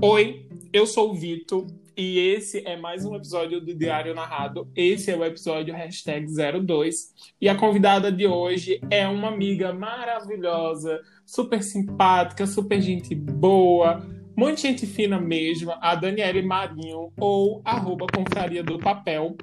Oi, 0.00 0.46
eu 0.72 0.86
sou 0.86 1.10
o 1.10 1.14
Vitor 1.14 1.66
e 1.96 2.20
esse 2.20 2.64
é 2.64 2.76
mais 2.76 3.04
um 3.04 3.16
episódio 3.16 3.60
do 3.60 3.74
Diário 3.74 4.14
Narrado. 4.14 4.68
Esse 4.76 5.10
é 5.10 5.16
o 5.16 5.24
episódio 5.24 5.74
hashtag 5.74 6.24
02 6.64 7.12
e 7.40 7.48
a 7.48 7.56
convidada 7.56 8.12
de 8.12 8.24
hoje 8.24 8.80
é 8.90 9.08
uma 9.08 9.26
amiga 9.26 9.72
maravilhosa, 9.72 11.00
super 11.26 11.64
simpática, 11.64 12.46
super 12.46 12.80
gente 12.80 13.12
boa, 13.12 14.06
muito 14.36 14.60
gente 14.60 14.86
fina 14.86 15.20
mesmo, 15.20 15.74
a 15.80 15.96
Daniele 15.96 16.42
Marinho, 16.42 17.12
ou 17.18 17.60
arroba 17.64 18.06
Confraria 18.06 18.62
do 18.62 18.78
Papel. 18.78 19.36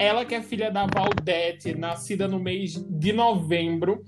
Ela 0.00 0.24
que 0.24 0.34
é 0.34 0.42
filha 0.42 0.68
da 0.68 0.84
Valdete, 0.84 1.78
nascida 1.78 2.26
no 2.26 2.40
mês 2.40 2.72
de 2.74 3.12
novembro, 3.12 4.02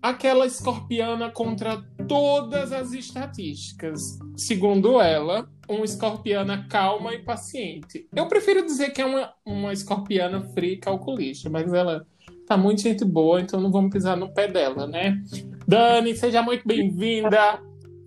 aquela 0.00 0.46
escorpiana 0.46 1.30
contra 1.30 1.84
todas 2.08 2.72
as 2.72 2.92
estatísticas. 2.92 4.18
Segundo 4.36 5.00
ela, 5.00 5.48
uma 5.68 5.84
escorpiana 5.84 6.66
calma 6.68 7.14
e 7.14 7.18
paciente. 7.22 8.08
Eu 8.14 8.26
prefiro 8.26 8.64
dizer 8.64 8.90
que 8.90 9.02
é 9.02 9.06
uma, 9.06 9.32
uma 9.44 9.72
escorpiana 9.72 10.40
fria 10.40 10.74
e 10.74 10.78
calculista, 10.78 11.50
mas 11.50 11.72
ela 11.72 12.06
tá 12.46 12.56
muito 12.56 12.82
gente 12.82 13.04
boa, 13.04 13.40
então 13.40 13.60
não 13.60 13.72
vamos 13.72 13.90
pisar 13.90 14.16
no 14.16 14.32
pé 14.32 14.48
dela, 14.48 14.86
né? 14.86 15.20
Dani, 15.66 16.14
seja 16.16 16.42
muito 16.42 16.66
bem-vinda 16.66 17.60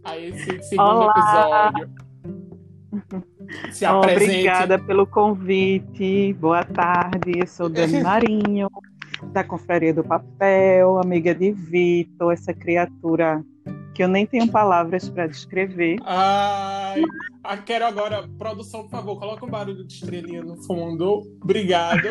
a 0.04 0.18
esse 0.18 0.64
segundo 0.64 1.02
Olá. 1.02 1.72
episódio. 1.74 2.10
Se 3.72 3.86
apresente. 3.86 4.32
Obrigada 4.32 4.80
pelo 4.80 5.06
convite. 5.06 6.34
Boa 6.34 6.64
tarde. 6.64 7.40
Eu 7.40 7.48
sou 7.48 7.68
Dani 7.68 8.00
Marinho, 8.04 8.70
da 9.34 9.44
Confraria 9.44 9.94
do 9.94 10.04
Papel, 10.04 11.00
amiga 11.00 11.34
de 11.36 11.52
Vitor, 11.52 12.34
essa 12.34 12.54
criatura 12.54 13.44
que 14.00 14.04
eu 14.04 14.08
nem 14.08 14.26
tenho 14.26 14.50
palavras 14.50 15.10
para 15.10 15.28
descrever. 15.28 15.98
Ai, 16.06 17.04
ah, 17.44 17.58
quero 17.58 17.86
agora, 17.86 18.26
produção, 18.38 18.84
por 18.84 18.92
favor, 18.92 19.20
coloca 19.20 19.46
um 19.46 19.50
barulho 19.50 19.86
de 19.86 19.94
estrelinha 19.94 20.42
no 20.42 20.56
fundo. 20.64 21.24
Obrigado. 21.44 22.00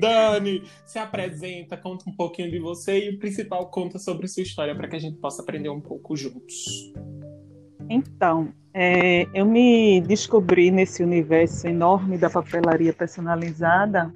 Dani, 0.00 0.62
se 0.86 0.98
apresenta, 0.98 1.76
conta 1.76 2.08
um 2.08 2.16
pouquinho 2.16 2.50
de 2.50 2.58
você 2.60 3.10
e 3.10 3.14
o 3.14 3.18
principal, 3.18 3.66
conta 3.66 3.98
sobre 3.98 4.26
sua 4.26 4.42
história 4.42 4.74
para 4.74 4.88
que 4.88 4.96
a 4.96 4.98
gente 4.98 5.18
possa 5.18 5.42
aprender 5.42 5.68
um 5.68 5.82
pouco 5.82 6.16
juntos. 6.16 6.90
Então, 7.90 8.54
é, 8.72 9.26
eu 9.34 9.44
me 9.44 10.00
descobri 10.00 10.70
nesse 10.70 11.02
universo 11.02 11.68
enorme 11.68 12.16
da 12.16 12.30
papelaria 12.30 12.94
personalizada 12.94 14.14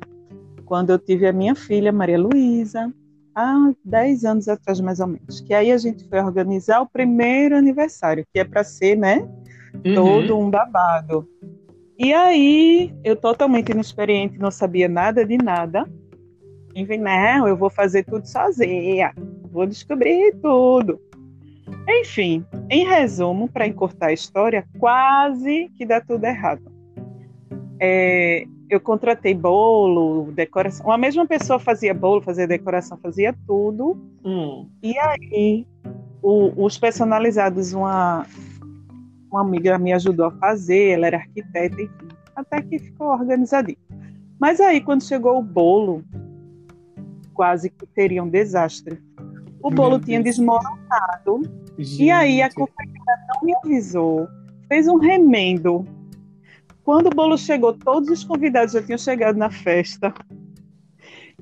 quando 0.65 0.93
eu 0.93 0.99
tive 0.99 1.27
a 1.27 1.33
minha 1.33 1.55
filha, 1.55 1.93
Maria 1.93 2.19
Luísa, 2.19 2.91
há 3.37 3.71
10 3.85 4.25
anos 4.25 4.49
atrás, 4.49 4.81
mais 4.81 4.99
ou 4.99 5.07
menos. 5.07 5.41
Que 5.43 5.53
aí 5.53 5.71
a 5.71 5.77
gente 5.77 6.09
foi 6.09 6.19
organizar 6.19 6.81
o 6.81 6.89
primeiro 6.89 7.55
aniversário, 7.55 8.27
que 8.33 8.41
é 8.41 8.45
para 8.45 8.65
ser, 8.65 8.97
né? 8.97 9.29
Uhum. 9.85 9.95
Todo 9.95 10.39
um 10.39 10.51
babado. 10.51 11.29
E 11.99 12.13
aí, 12.13 12.95
eu 13.05 13.15
totalmente 13.15 13.71
inexperiente, 13.71 14.39
não 14.39 14.51
sabia 14.51 14.89
nada 14.89 15.25
de 15.25 15.37
nada. 15.37 15.87
Enfim, 16.75 16.99
não, 16.99 17.47
eu 17.47 17.57
vou 17.57 17.71
fazer 17.71 18.05
tudo 18.05 18.27
sozinha, 18.27 19.15
vou 19.51 19.67
descobrir 19.67 20.35
tudo. 20.43 21.01
Enfim, 21.89 22.45
em 22.71 22.85
resumo, 22.85 23.49
para 23.49 23.67
encurtar 23.67 24.09
a 24.09 24.13
história, 24.13 24.67
quase 24.79 25.71
que 25.77 25.87
dá 25.87 26.01
tudo 26.01 26.25
errado. 26.25 26.71
É, 27.81 28.47
eu 28.69 28.81
contratei 28.81 29.35
bolo, 29.35 30.33
decoração. 30.33 30.91
A 30.91 30.99
mesma 30.99 31.27
pessoa 31.27 31.59
fazia 31.59 31.95
bolo, 31.95 32.21
fazia 32.21 32.47
decoração, 32.47 32.99
fazia 32.99 33.35
tudo. 33.47 33.97
Hum. 34.25 34.69
E 34.83 34.99
aí, 34.99 35.67
o, 36.23 36.65
os 36.65 36.77
personalizados, 36.79 37.73
uma, 37.73 38.27
uma 39.31 39.41
amiga 39.41 39.79
me 39.79 39.93
ajudou 39.93 40.27
a 40.27 40.31
fazer, 40.33 40.91
ela 40.91 41.07
era 41.07 41.19
arquiteta, 41.19 41.81
enfim, 41.81 42.09
até 42.35 42.61
que 42.61 42.79
ficou 42.79 43.09
organizadinho. 43.09 43.79
Mas 44.39 44.61
aí, 44.61 44.81
quando 44.81 45.05
chegou 45.05 45.39
o 45.39 45.43
bolo, 45.43 46.05
quase 47.33 47.71
que 47.71 47.87
teria 47.87 48.23
um 48.23 48.29
desastre. 48.29 48.99
O 49.63 49.71
bolo 49.71 49.99
tinha 49.99 50.23
desmoronado, 50.23 51.43
Gente. 51.79 52.05
e 52.05 52.11
aí 52.11 52.43
a 52.43 52.53
confeiteira 52.53 53.17
não 53.29 53.43
me 53.43 53.55
avisou, 53.57 54.29
fez 54.69 54.87
um 54.87 54.97
remendo. 54.97 55.85
Quando 56.87 57.09
o 57.09 57.11
bolo 57.11 57.37
chegou, 57.37 57.73
todos 57.73 58.09
os 58.09 58.23
convidados 58.23 58.73
já 58.73 58.81
tinham 58.81 58.97
chegado 58.97 59.37
na 59.37 59.51
festa. 59.51 60.15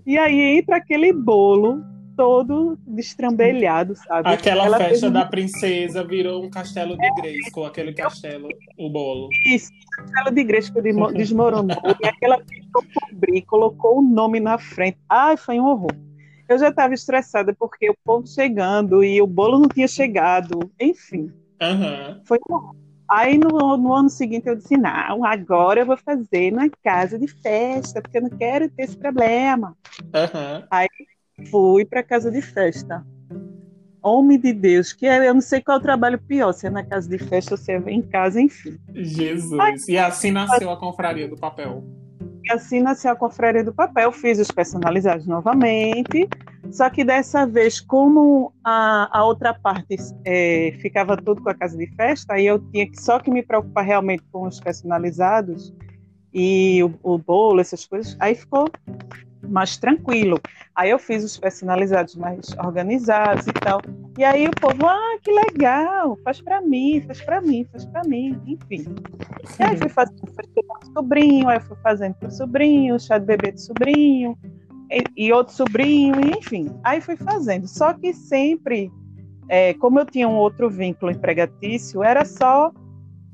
E 0.06 0.16
aí 0.16 0.58
entra 0.58 0.76
aquele 0.76 1.12
bolo 1.12 1.84
todo 2.16 2.78
destrambelhado, 2.86 3.94
sabe? 3.94 4.26
Aquela 4.30 4.64
Ela 4.64 4.78
festa 4.78 5.08
um- 5.08 5.12
da 5.12 5.26
princesa 5.26 6.02
virou 6.02 6.42
um 6.42 6.48
castelo 6.48 6.96
de 6.96 7.50
com 7.52 7.66
aquele 7.66 7.92
castelo, 7.92 8.48
o 8.78 8.88
bolo. 8.88 9.28
Isso, 9.46 9.68
castelo 9.94 10.34
de 10.34 10.80
demo- 10.80 11.12
desmoronou. 11.12 11.76
e 12.02 12.06
aquela 12.06 12.38
tentou 12.38 12.82
cobrir, 12.94 13.42
colocou 13.42 13.98
o 13.98 14.02
nome 14.02 14.40
na 14.40 14.56
frente. 14.56 14.96
Ai, 15.10 15.36
foi 15.36 15.60
um 15.60 15.66
horror. 15.66 15.90
Eu 16.48 16.58
já 16.58 16.70
estava 16.70 16.94
estressada 16.94 17.54
porque 17.58 17.90
o 17.90 17.94
povo 18.02 18.26
chegando 18.26 19.04
e 19.04 19.20
o 19.20 19.26
bolo 19.26 19.58
não 19.58 19.68
tinha 19.68 19.88
chegado. 19.88 20.70
Enfim, 20.80 21.30
Aham. 21.60 22.22
foi 22.24 22.38
um 22.48 22.54
horror. 22.54 22.76
Aí 23.10 23.38
no, 23.38 23.76
no 23.76 23.92
ano 23.92 24.08
seguinte 24.08 24.46
eu 24.46 24.56
disse: 24.56 24.76
não, 24.76 25.24
agora 25.24 25.80
eu 25.80 25.86
vou 25.86 25.96
fazer 25.96 26.50
na 26.50 26.68
casa 26.82 27.18
de 27.18 27.26
festa, 27.28 28.00
porque 28.00 28.18
eu 28.18 28.22
não 28.22 28.30
quero 28.30 28.68
ter 28.70 28.84
esse 28.84 28.96
problema. 28.96 29.76
Aham. 30.14 30.64
Fui 31.50 31.84
para 31.84 32.02
casa 32.02 32.30
de 32.30 32.40
festa. 32.40 33.04
Homem 34.02 34.38
de 34.38 34.52
Deus, 34.52 34.92
que 34.92 35.06
é, 35.06 35.28
eu 35.28 35.32
não 35.32 35.40
sei 35.40 35.62
qual 35.62 35.78
é 35.78 35.80
o 35.80 35.82
trabalho 35.82 36.18
pior, 36.18 36.52
se 36.52 36.66
é 36.66 36.70
na 36.70 36.84
casa 36.84 37.08
de 37.08 37.16
festa 37.18 37.54
ou 37.54 37.58
se 37.58 37.72
é 37.72 37.82
em 37.86 38.02
casa, 38.02 38.40
enfim. 38.40 38.78
Jesus. 38.94 39.88
E 39.88 39.96
assim 39.96 40.30
nasceu 40.30 40.70
a 40.70 40.76
confraria 40.76 41.26
do 41.26 41.36
papel. 41.36 41.82
E 42.44 42.52
assim 42.52 42.80
nasceu 42.80 43.10
a 43.10 43.16
Confraria 43.16 43.64
do 43.64 43.72
Papel. 43.72 44.12
Fiz 44.12 44.38
os 44.38 44.50
personalizados 44.50 45.26
novamente, 45.26 46.28
só 46.70 46.90
que 46.90 47.04
dessa 47.04 47.46
vez, 47.46 47.80
como 47.80 48.52
a, 48.64 49.18
a 49.18 49.24
outra 49.24 49.54
parte 49.54 49.96
é, 50.24 50.74
ficava 50.80 51.16
tudo 51.16 51.42
com 51.42 51.50
a 51.50 51.54
casa 51.54 51.76
de 51.76 51.86
festa, 51.94 52.34
aí 52.34 52.46
eu 52.46 52.58
tinha 52.70 52.90
que, 52.90 53.00
só 53.00 53.18
que 53.18 53.30
me 53.30 53.42
preocupar 53.42 53.84
realmente 53.84 54.22
com 54.32 54.46
os 54.46 54.60
personalizados 54.60 55.74
e 56.32 56.82
o, 56.82 56.94
o 57.02 57.18
bolo, 57.18 57.60
essas 57.60 57.86
coisas, 57.86 58.16
aí 58.18 58.34
ficou 58.34 58.68
mais 59.48 59.76
tranquilo. 59.76 60.40
Aí 60.74 60.90
eu 60.90 60.98
fiz 60.98 61.22
os 61.22 61.36
personalizados 61.36 62.16
mais 62.16 62.54
organizados 62.58 63.46
e 63.46 63.52
tal. 63.52 63.80
E 64.18 64.24
aí 64.24 64.48
o 64.48 64.50
povo, 64.50 64.86
ah, 64.86 65.18
que 65.22 65.30
legal, 65.30 66.18
faz 66.24 66.40
para 66.40 66.60
mim, 66.60 67.02
faz 67.06 67.20
para 67.20 67.40
mim, 67.40 67.66
faz 67.70 67.84
para 67.84 68.02
mim, 68.04 68.40
enfim. 68.46 68.84
E 69.58 69.62
aí 69.62 69.76
fui 69.76 69.88
fazendo 69.88 70.22
para 70.32 70.44
sobrinho, 70.94 71.48
aí 71.48 71.60
fui 71.60 71.76
fazendo 71.82 72.14
para 72.14 72.28
o 72.28 72.32
sobrinho, 72.32 72.98
chá 72.98 73.18
de 73.18 73.26
bebê 73.26 73.52
de 73.52 73.60
sobrinho, 73.60 74.38
e, 75.16 75.32
outro 75.32 75.54
sobrinho, 75.54 76.14
e 76.20 76.38
enfim. 76.38 76.68
Aí 76.82 77.00
fui 77.00 77.16
fazendo. 77.16 77.66
Só 77.66 77.92
que 77.92 78.12
sempre, 78.12 78.90
é, 79.48 79.74
como 79.74 79.98
eu 79.98 80.06
tinha 80.06 80.28
um 80.28 80.36
outro 80.36 80.70
vínculo 80.70 81.10
empregatício, 81.10 82.02
era 82.02 82.24
só 82.24 82.72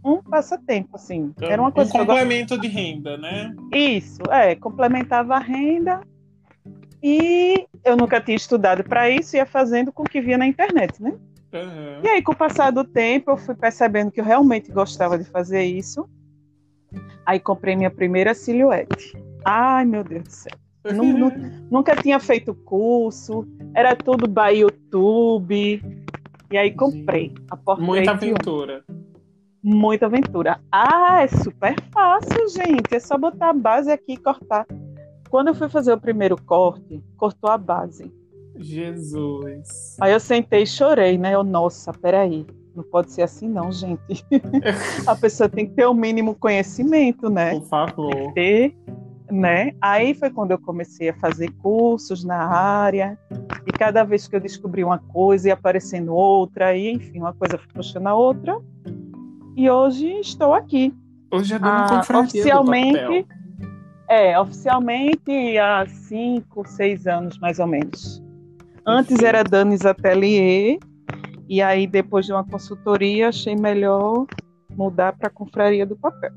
um 0.04 0.22
passatempo, 0.22 0.97
assim. 0.97 1.32
Era 1.41 1.60
uma 1.60 1.70
coisa 1.70 1.94
um 1.94 2.06
complemento 2.06 2.59
de 2.59 2.69
renda, 2.69 3.16
né? 3.16 3.54
Isso, 3.72 4.22
é, 4.31 4.54
complementava 4.54 5.34
a 5.34 5.38
renda 5.38 6.00
e 7.03 7.66
eu 7.84 7.97
nunca 7.97 8.20
tinha 8.20 8.37
estudado 8.37 8.84
para 8.84 9.09
isso, 9.09 9.37
ia 9.37 9.47
fazendo 9.47 9.93
com 9.93 10.03
o 10.03 10.09
que 10.09 10.20
via 10.20 10.38
na 10.38 10.47
internet, 10.47 11.03
né? 11.03 11.15
Aham. 11.53 12.00
E 12.04 12.09
aí, 12.09 12.22
com 12.22 12.32
o 12.32 12.37
passar 12.37 12.70
do 12.70 12.84
tempo, 12.84 13.31
eu 13.31 13.37
fui 13.37 13.54
percebendo 13.54 14.10
que 14.10 14.20
eu 14.20 14.25
realmente 14.25 14.70
gostava 14.70 15.19
de 15.19 15.25
fazer 15.25 15.65
isso. 15.65 16.09
Aí 17.26 17.41
comprei 17.41 17.76
minha 17.76 17.91
primeira 17.91 18.34
silhuete. 18.34 19.12
Ai, 19.44 19.84
meu 19.84 20.04
Deus 20.04 20.25
do 20.25 20.31
céu. 20.31 20.59
Nu- 20.85 21.05
nu- 21.19 21.33
nunca 21.71 21.95
tinha 21.95 22.19
feito 22.19 22.55
curso, 22.55 23.47
era 23.75 23.95
tudo 23.95 24.27
by 24.27 24.59
YouTube. 24.61 25.82
E 26.53 26.56
aí 26.59 26.71
comprei 26.73 27.32
a 27.50 27.56
portrait 27.56 27.87
Muita 27.87 28.11
aventura. 28.12 28.85
Muita 29.62 30.06
aventura. 30.06 30.61
Ah, 30.73 31.23
é 31.23 31.29
super 31.29 31.75
fácil, 31.93 32.49
gente. 32.49 32.94
É 32.94 32.99
só 32.99 33.19
botar 33.19 33.50
a 33.50 33.53
base 33.53 33.91
aqui 33.91 34.15
e 34.15 34.17
cortar. 34.17 34.67
Quando 35.29 35.49
eu 35.49 35.55
fui 35.55 35.69
fazer 35.69 35.93
o 35.93 36.00
primeiro 36.00 36.37
corte, 36.43 37.03
cortou 37.17 37.50
a 37.50 37.59
base. 37.59 38.11
Jesus. 38.56 39.97
Aí 40.00 40.12
eu 40.12 40.19
sentei 40.21 40.62
e 40.62 40.67
chorei, 40.67 41.19
né? 41.19 41.35
Eu, 41.35 41.44
nossa, 41.44 41.93
peraí. 41.93 42.47
Não 42.75 42.85
pode 42.85 43.12
ser 43.12 43.23
assim, 43.23 43.49
não, 43.49 43.71
gente. 43.71 44.25
a 45.06 45.15
pessoa 45.15 45.49
tem 45.49 45.67
que 45.67 45.75
ter 45.75 45.87
o 45.87 45.94
mínimo 45.94 46.35
conhecimento, 46.35 47.29
né? 47.29 47.50
Por 47.59 47.67
favor. 47.69 48.33
ter, 48.33 48.75
né? 49.31 49.73
Aí 49.81 50.15
foi 50.15 50.31
quando 50.31 50.50
eu 50.53 50.59
comecei 50.59 51.09
a 51.09 51.15
fazer 51.15 51.50
cursos 51.62 52.25
na 52.25 52.37
área, 52.37 53.19
e 53.67 53.73
cada 53.73 54.05
vez 54.05 54.27
que 54.27 54.37
eu 54.37 54.41
descobri 54.41 54.82
uma 54.85 54.99
coisa 54.99 55.49
ia 55.49 55.55
aparecendo 55.55 56.15
outra, 56.15 56.77
e 56.77 56.91
enfim, 56.91 57.21
uma 57.21 57.32
coisa 57.32 57.59
foi 57.59 57.69
puxando 57.73 58.06
a 58.06 58.15
outra. 58.15 58.59
E 59.56 59.69
hoje 59.71 60.06
estou 60.21 60.55
aqui. 60.55 60.94
Hoje 61.31 61.55
é 61.55 61.59
dona 61.59 61.85
Ah, 61.85 61.88
confraria 61.88 62.23
oficialmente, 62.27 62.99
do 62.99 63.06
papel. 63.06 63.25
é, 64.09 64.38
oficialmente 64.41 65.59
há 65.59 65.87
cinco, 65.87 66.67
seis 66.67 67.06
anos 67.06 67.38
mais 67.38 67.59
ou 67.59 67.67
menos. 67.67 68.23
Antes 68.87 69.23
era 69.23 69.44
Danis 69.44 69.85
Atelier 69.85 70.79
E 71.49 71.61
aí, 71.61 71.87
depois 71.87 72.26
de 72.26 72.33
uma 72.33 72.44
consultoria, 72.44 73.29
achei 73.29 73.55
melhor 73.56 74.26
mudar 74.71 75.12
para 75.12 75.29
a 75.29 75.31
confraria 75.31 75.85
do 75.85 75.97
papel. 75.97 76.33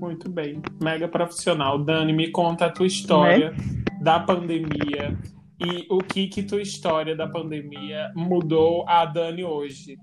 Muito 0.00 0.30
bem, 0.30 0.62
mega 0.82 1.08
profissional. 1.08 1.78
Dani, 1.78 2.12
me 2.12 2.30
conta 2.30 2.66
a 2.66 2.70
tua 2.70 2.86
história 2.86 3.50
né? 3.50 3.56
da 4.00 4.20
pandemia 4.20 5.16
e 5.60 5.86
o 5.90 5.98
que 5.98 6.28
que 6.28 6.42
tua 6.42 6.62
história 6.62 7.16
da 7.16 7.26
pandemia 7.26 8.12
mudou 8.14 8.88
a 8.88 9.04
Dani 9.04 9.44
hoje. 9.44 9.98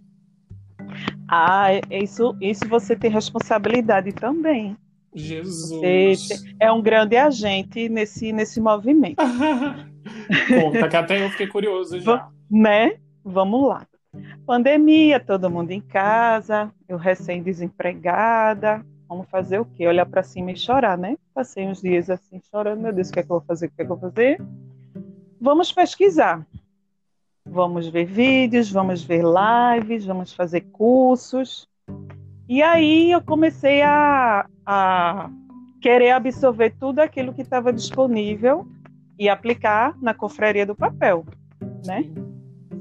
Ah, 1.28 1.68
isso, 1.90 2.36
isso 2.40 2.68
você 2.68 2.96
tem 2.96 3.10
responsabilidade 3.10 4.12
também. 4.12 4.78
Jesus. 5.14 6.44
é 6.60 6.72
um 6.72 6.82
grande 6.82 7.16
agente 7.16 7.88
nesse, 7.88 8.34
nesse 8.34 8.60
movimento. 8.60 9.16
Conta, 10.50 10.90
que 10.90 10.96
até 10.96 11.26
eu 11.26 11.30
fiquei 11.30 11.48
curioso 11.48 12.00
já. 12.02 12.28
Né? 12.52 12.98
Vamos 13.24 13.68
lá. 13.68 13.88
Pandemia, 14.46 15.20
todo 15.20 15.50
mundo 15.50 15.72
em 15.72 15.82
casa, 15.82 16.72
eu 16.88 16.98
recém-desempregada. 16.98 18.86
Vamos 19.08 19.30
fazer 19.30 19.60
o 19.60 19.66
quê? 19.66 19.88
Olhar 19.88 20.06
para 20.06 20.24
cima 20.24 20.52
e 20.52 20.58
chorar, 20.58 20.98
né? 20.98 21.18
Passei 21.34 21.68
uns 21.68 21.82
dias 21.82 22.10
assim 22.10 22.42
chorando, 22.50 22.82
meu 22.82 22.94
Deus, 22.94 23.10
o 23.10 23.14
que 23.14 23.20
é 23.20 23.24
que 23.24 23.32
eu 23.32 23.38
vou 23.38 23.46
fazer? 23.46 23.68
O 23.68 23.70
que 23.70 23.82
é 23.82 23.86
que 23.86 23.92
eu 23.92 23.98
vou 23.98 24.12
fazer? 24.12 24.42
Vamos 25.40 25.72
pesquisar. 25.72 26.46
Vamos 27.48 27.88
ver 27.88 28.06
vídeos, 28.06 28.72
vamos 28.72 29.04
ver 29.04 29.24
lives, 29.24 30.06
vamos 30.06 30.34
fazer 30.34 30.62
cursos. 30.72 31.70
E 32.50 32.62
aí 32.64 33.12
eu 33.12 33.22
comecei 33.22 33.82
a, 33.84 34.48
a 34.66 35.30
querer 35.80 36.12
absorver 36.12 36.76
tudo 36.80 37.00
aquilo 37.00 37.34
que 37.34 37.44
estava 37.44 37.72
disponível 37.72 38.68
e 39.20 39.30
aplicar 39.30 39.96
na 40.02 40.14
confraria 40.14 40.66
do 40.66 40.76
papel, 40.76 41.26
né? 41.86 42.04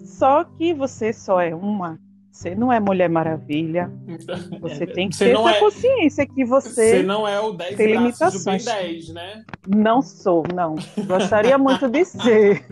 Só 0.05 0.44
que 0.44 0.73
você 0.73 1.12
só 1.12 1.41
é 1.41 1.55
uma. 1.55 1.99
Você 2.34 2.52
não 2.52 2.72
é 2.72 2.81
Mulher 2.81 3.08
Maravilha. 3.08 3.88
Você 4.60 4.84
tem 4.88 5.08
que 5.08 5.14
você 5.14 5.26
ter 5.26 5.38
essa 5.38 5.50
é... 5.50 5.60
consciência 5.60 6.26
que 6.26 6.44
você. 6.44 6.96
Você 6.96 7.02
não 7.04 7.28
é 7.28 7.40
o 7.40 7.52
10 7.52 7.76
tem 7.76 7.92
limitações. 7.92 8.64
do 8.64 8.70
Ben 8.72 8.82
10, 8.82 9.08
né? 9.10 9.44
Não 9.69 10.02
sou, 10.02 10.42
não. 10.52 10.75
Gostaria 11.06 11.56
muito 11.56 11.88
de 11.88 12.04
ser. 12.04 12.66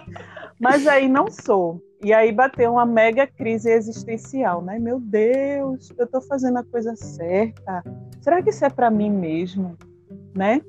Mas 0.60 0.86
aí 0.86 1.08
não 1.08 1.30
sou. 1.30 1.80
E 2.04 2.12
aí 2.12 2.30
bateu 2.30 2.72
uma 2.72 2.84
mega 2.84 3.26
crise 3.26 3.70
existencial, 3.70 4.60
né? 4.60 4.78
Meu 4.78 5.00
Deus, 5.00 5.90
eu 5.96 6.04
estou 6.04 6.20
fazendo 6.20 6.58
a 6.58 6.64
coisa 6.64 6.94
certa. 6.94 7.82
Será 8.20 8.42
que 8.42 8.50
isso 8.50 8.66
é 8.66 8.70
para 8.70 8.90
mim 8.90 9.10
mesmo, 9.10 9.78
né? 10.34 10.60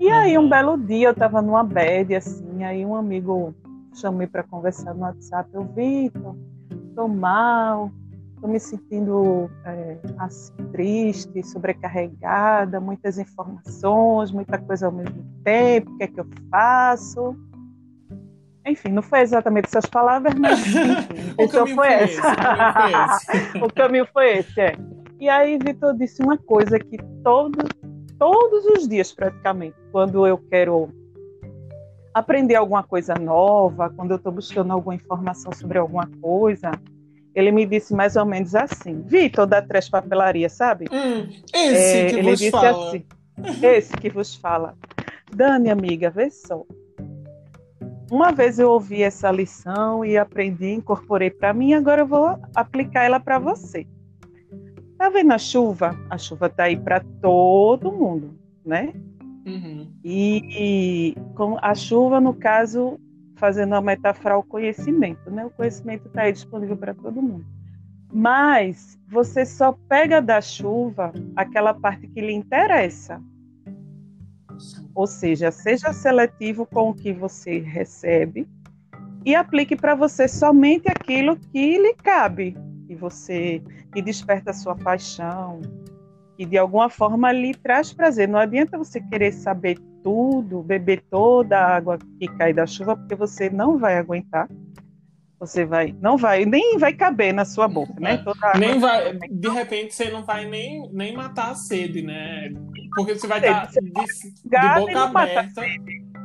E 0.00 0.10
aí 0.10 0.36
um 0.36 0.42
uhum. 0.42 0.48
belo 0.48 0.76
dia 0.76 1.06
eu 1.06 1.12
estava 1.12 1.40
numa 1.40 1.62
bed 1.62 2.16
assim, 2.16 2.64
aí 2.64 2.84
um 2.84 2.96
amigo 2.96 3.54
chamei 3.94 4.26
para 4.26 4.42
conversar 4.42 4.92
no 4.92 5.02
WhatsApp, 5.02 5.48
eu 5.54 5.64
Vitor, 5.64 6.34
tô 6.94 7.08
mal, 7.08 7.90
tô 8.40 8.48
me 8.48 8.58
sentindo 8.58 9.50
é, 9.64 9.98
assim, 10.18 10.52
triste, 10.72 11.42
sobrecarregada, 11.44 12.80
muitas 12.80 13.18
informações, 13.18 14.32
muita 14.32 14.58
coisa 14.58 14.86
ao 14.86 14.92
mesmo 14.92 15.24
tempo, 15.44 15.92
o 15.92 15.98
que 15.98 16.04
é 16.04 16.06
que 16.08 16.20
eu 16.20 16.26
faço? 16.50 17.36
Enfim, 18.66 18.90
não 18.90 19.02
foi 19.02 19.20
exatamente 19.20 19.66
essas 19.66 19.86
palavras, 19.86 20.34
mas 20.34 20.58
enfim, 20.66 21.34
o 21.38 21.48
caminho 21.48 21.76
foi, 21.76 21.92
esse, 21.94 22.20
essa. 22.20 23.58
o 23.64 23.72
caminho 23.72 24.06
foi 24.12 24.38
esse, 24.38 24.60
é. 24.60 24.76
E 25.20 25.28
aí 25.28 25.58
Vitor 25.58 25.96
disse 25.96 26.22
uma 26.22 26.36
coisa 26.36 26.78
que 26.78 26.96
todo, 27.22 27.58
todos 28.18 28.64
os 28.66 28.88
dias 28.88 29.12
praticamente, 29.12 29.76
quando 29.92 30.26
eu 30.26 30.38
quero 30.38 30.88
aprender 32.14 32.56
alguma 32.56 32.82
coisa 32.82 33.14
nova, 33.14 33.90
quando 33.90 34.12
eu 34.12 34.16
estou 34.16 34.32
buscando 34.32 34.72
alguma 34.72 34.94
informação 34.94 35.52
sobre 35.52 35.78
alguma 35.78 36.08
coisa, 36.20 36.70
ele 37.34 37.50
me 37.50 37.64
disse 37.64 37.94
mais 37.94 38.16
ou 38.16 38.24
menos 38.24 38.54
assim, 38.54 39.02
Vitor 39.02 39.46
da 39.46 39.62
Três 39.62 39.88
Papelaria, 39.88 40.48
sabe? 40.48 40.86
Hum, 40.92 41.28
esse 41.54 41.96
é, 41.98 42.06
que 42.10 42.16
ele 42.16 42.30
vos 42.30 42.38
disse 42.38 42.50
fala. 42.50 42.88
assim, 42.88 43.04
esse 43.62 43.96
que 43.96 44.10
vos 44.10 44.34
fala. 44.34 44.74
Dani, 45.34 45.70
amiga, 45.70 46.10
vê 46.10 46.30
só. 46.30 46.64
Uma 48.10 48.30
vez 48.30 48.58
eu 48.58 48.70
ouvi 48.70 49.02
essa 49.02 49.30
lição 49.30 50.04
e 50.04 50.18
aprendi, 50.18 50.70
incorporei 50.70 51.30
para 51.30 51.54
mim, 51.54 51.72
agora 51.72 52.02
eu 52.02 52.06
vou 52.06 52.38
aplicar 52.54 53.04
ela 53.04 53.18
para 53.18 53.38
você. 53.38 53.86
Tá 54.98 55.08
vendo 55.08 55.32
a 55.32 55.38
chuva? 55.38 55.98
A 56.10 56.18
chuva 56.18 56.50
tá 56.50 56.64
aí 56.64 56.76
para 56.76 57.02
todo 57.22 57.90
mundo, 57.90 58.38
né? 58.64 58.92
Uhum. 59.44 59.92
E, 60.04 61.16
com 61.34 61.58
a 61.60 61.74
chuva, 61.74 62.20
no 62.20 62.34
caso, 62.34 62.98
fazendo 63.36 63.74
a 63.74 63.80
metáfora 63.80 64.34
ao 64.34 64.42
conhecimento, 64.42 65.30
né? 65.30 65.44
O 65.44 65.50
conhecimento 65.50 66.06
está 66.06 66.22
aí 66.22 66.32
disponível 66.32 66.76
para 66.76 66.94
todo 66.94 67.20
mundo. 67.20 67.44
Mas 68.12 68.98
você 69.08 69.44
só 69.44 69.72
pega 69.88 70.20
da 70.20 70.40
chuva 70.40 71.12
aquela 71.34 71.74
parte 71.74 72.06
que 72.06 72.20
lhe 72.20 72.32
interessa. 72.32 73.20
Ou 74.94 75.06
seja, 75.06 75.50
seja 75.50 75.92
seletivo 75.92 76.66
com 76.66 76.90
o 76.90 76.94
que 76.94 77.12
você 77.12 77.58
recebe 77.58 78.46
e 79.24 79.34
aplique 79.34 79.74
para 79.74 79.94
você 79.94 80.28
somente 80.28 80.88
aquilo 80.88 81.36
que 81.36 81.78
lhe 81.78 81.94
cabe, 81.94 82.56
que 82.86 82.94
você 82.94 83.62
que 83.92 84.02
desperta 84.02 84.50
a 84.50 84.54
sua 84.54 84.74
paixão, 84.74 85.60
que 86.36 86.44
de 86.44 86.58
alguma 86.58 86.88
forma 86.88 87.32
lhe 87.32 87.54
traz 87.54 87.92
prazer. 87.92 88.28
Não 88.28 88.38
adianta 88.38 88.78
você 88.78 89.00
querer 89.00 89.32
saber 89.32 89.78
tudo, 90.02 90.62
beber 90.62 91.02
toda 91.10 91.58
a 91.58 91.76
água 91.76 91.98
que 92.18 92.26
cai 92.36 92.52
da 92.52 92.66
chuva, 92.66 92.96
porque 92.96 93.14
você 93.14 93.48
não 93.48 93.78
vai 93.78 93.98
aguentar. 93.98 94.48
Você 95.38 95.64
vai, 95.64 95.92
não 96.00 96.16
vai, 96.16 96.44
nem 96.44 96.78
vai 96.78 96.92
caber 96.92 97.34
na 97.34 97.44
sua 97.44 97.66
boca, 97.66 97.94
né? 97.98 98.22
É. 98.54 98.58
nem 98.58 98.78
vai, 98.78 99.18
de 99.18 99.48
repente 99.48 99.92
você 99.92 100.08
não 100.08 100.24
vai 100.24 100.48
nem, 100.48 100.88
nem 100.92 101.16
matar 101.16 101.50
a 101.50 101.54
sede, 101.56 102.00
né? 102.00 102.48
Porque 102.94 103.16
você 103.16 103.26
vai 103.26 103.40
estar 103.40 103.66
tá 103.66 103.80
de, 103.80 103.90
de, 103.90 104.80
boca 104.80 105.02
aberta. 105.02 105.62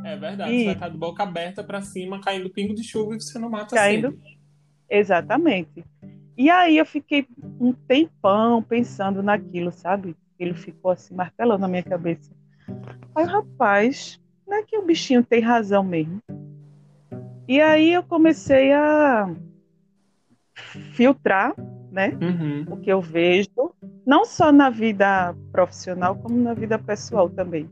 É 0.06 0.16
verdade, 0.16 0.54
e... 0.54 0.60
você 0.60 0.66
vai 0.66 0.74
estar 0.74 0.86
tá 0.86 0.90
de 0.90 0.98
boca 1.00 1.24
aberta 1.24 1.64
para 1.64 1.82
cima, 1.82 2.22
caindo 2.22 2.52
pingo 2.52 2.76
de 2.76 2.84
chuva 2.84 3.16
e 3.16 3.20
você 3.20 3.40
não 3.40 3.50
mata 3.50 3.76
caindo... 3.76 4.10
a 4.10 4.12
sede. 4.12 4.38
Exatamente. 4.88 5.84
E 6.38 6.52
aí 6.52 6.78
eu 6.78 6.86
fiquei 6.86 7.28
um 7.60 7.74
tempão 7.74 8.62
pensando 8.62 9.24
naquilo, 9.24 9.72
sabe? 9.72 10.16
Ele 10.38 10.54
ficou 10.54 10.92
assim, 10.92 11.16
martelando 11.16 11.62
na 11.62 11.68
minha 11.68 11.82
cabeça. 11.82 12.32
Aí, 13.16 13.26
rapaz, 13.26 14.22
não 14.48 14.58
é 14.58 14.64
que 14.64 14.78
o 14.78 14.86
bichinho 14.86 15.24
tem 15.24 15.42
razão 15.42 15.84
mesmo. 15.84 16.22
E 17.48 17.60
aí 17.60 17.92
eu 17.92 18.04
comecei 18.04 18.72
a 18.72 19.34
filtrar, 20.94 21.56
né? 21.92 22.16
Uhum. 22.22 22.66
O 22.70 22.78
que 22.78 22.92
eu 22.92 23.02
vejo, 23.02 23.74
não 24.06 24.24
só 24.24 24.52
na 24.52 24.70
vida 24.70 25.36
profissional, 25.52 26.16
como 26.18 26.38
na 26.38 26.54
vida 26.54 26.78
pessoal 26.78 27.30
também. 27.30 27.68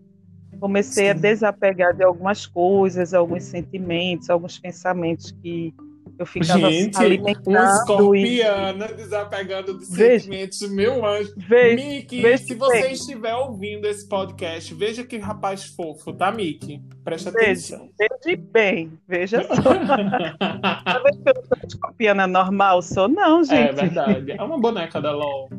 Comecei 0.60 1.06
Sim. 1.06 1.10
a 1.12 1.14
desapegar 1.14 1.94
de 1.94 2.04
algumas 2.04 2.48
coisas, 2.48 3.14
alguns 3.14 3.44
sentimentos, 3.44 4.30
alguns 4.30 4.58
pensamentos 4.58 5.32
que 5.32 5.74
eu 6.18 6.26
ficava 6.26 6.70
Gente, 6.72 6.98
alimentando. 6.98 7.50
Um 7.50 7.74
escorpiana 7.74 8.86
e... 8.92 8.94
desapegando 8.94 9.78
de 9.78 9.86
veja, 9.86 10.26
sentimentos, 10.26 10.70
meu 10.70 11.06
anjo. 11.06 11.34
Veja, 11.38 11.76
Mickey, 11.76 12.22
veja 12.22 12.44
se 12.44 12.56
você 12.56 12.82
bem. 12.82 12.94
estiver 12.94 13.36
ouvindo 13.36 13.86
esse 13.86 14.08
podcast, 14.08 14.74
veja 14.74 15.04
que 15.04 15.18
rapaz 15.18 15.66
fofo, 15.66 16.14
tá, 16.14 16.32
Mickey? 16.32 16.82
Presta 17.04 17.32
veja, 17.32 17.76
atenção. 17.76 17.90
Veja 17.98 18.42
bem, 18.52 18.92
veja 19.08 19.44
só. 19.44 19.56
Talvez 20.84 21.18
que 21.18 21.30
eu 21.30 21.46
sou 21.46 21.58
escorpiana 21.68 22.28
normal, 22.28 22.82
sou 22.82 23.08
não, 23.08 23.42
é 23.42 23.44
gente. 23.44 23.70
É 23.70 23.74
verdade. 23.74 24.32
É 24.32 24.44
uma 24.44 24.58
boneca 24.58 25.02
da 25.02 25.12
LOL. 25.12 25.50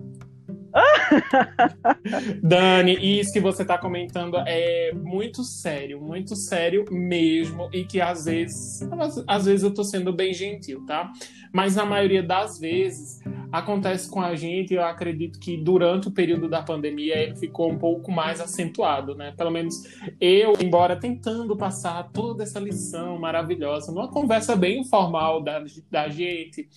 Dani, 2.43 3.21
isso 3.21 3.33
que 3.33 3.41
você 3.41 3.63
está 3.63 3.79
comentando 3.79 4.37
é 4.47 4.93
muito 4.93 5.43
sério, 5.43 6.01
muito 6.01 6.37
sério 6.37 6.85
mesmo, 6.91 7.69
e 7.73 7.85
que 7.85 8.01
às 8.01 8.25
vezes, 8.27 8.87
às 9.27 9.47
vezes 9.47 9.63
eu 9.63 9.71
estou 9.71 9.85
sendo 9.85 10.13
bem 10.13 10.33
gentil, 10.33 10.85
tá? 10.87 11.11
Mas 11.53 11.77
na 11.77 11.87
maioria 11.87 12.23
das 12.23 12.59
vezes 12.59 13.21
acontece 13.51 14.11
com 14.11 14.21
a 14.21 14.35
gente, 14.35 14.75
eu 14.75 14.85
acredito 14.85 15.39
que 15.39 15.57
durante 15.57 16.09
o 16.09 16.11
período 16.11 16.49
da 16.49 16.63
pandemia 16.63 17.17
ele 17.17 17.37
ficou 17.37 17.71
um 17.71 17.79
pouco 17.79 18.11
mais 18.13 18.41
acentuado, 18.41 19.15
né? 19.15 19.33
Pelo 19.37 19.51
menos 19.51 19.75
eu, 20.21 20.55
embora 20.61 20.97
tentando 20.97 21.57
passar 21.57 22.11
toda 22.13 22.43
essa 22.43 22.61
lição 22.61 23.19
maravilhosa, 23.19 23.93
numa 23.93 24.09
conversa 24.09 24.55
bem 24.55 24.81
informal 24.81 25.43
da, 25.43 25.65
da 25.91 26.09
gente, 26.09 26.69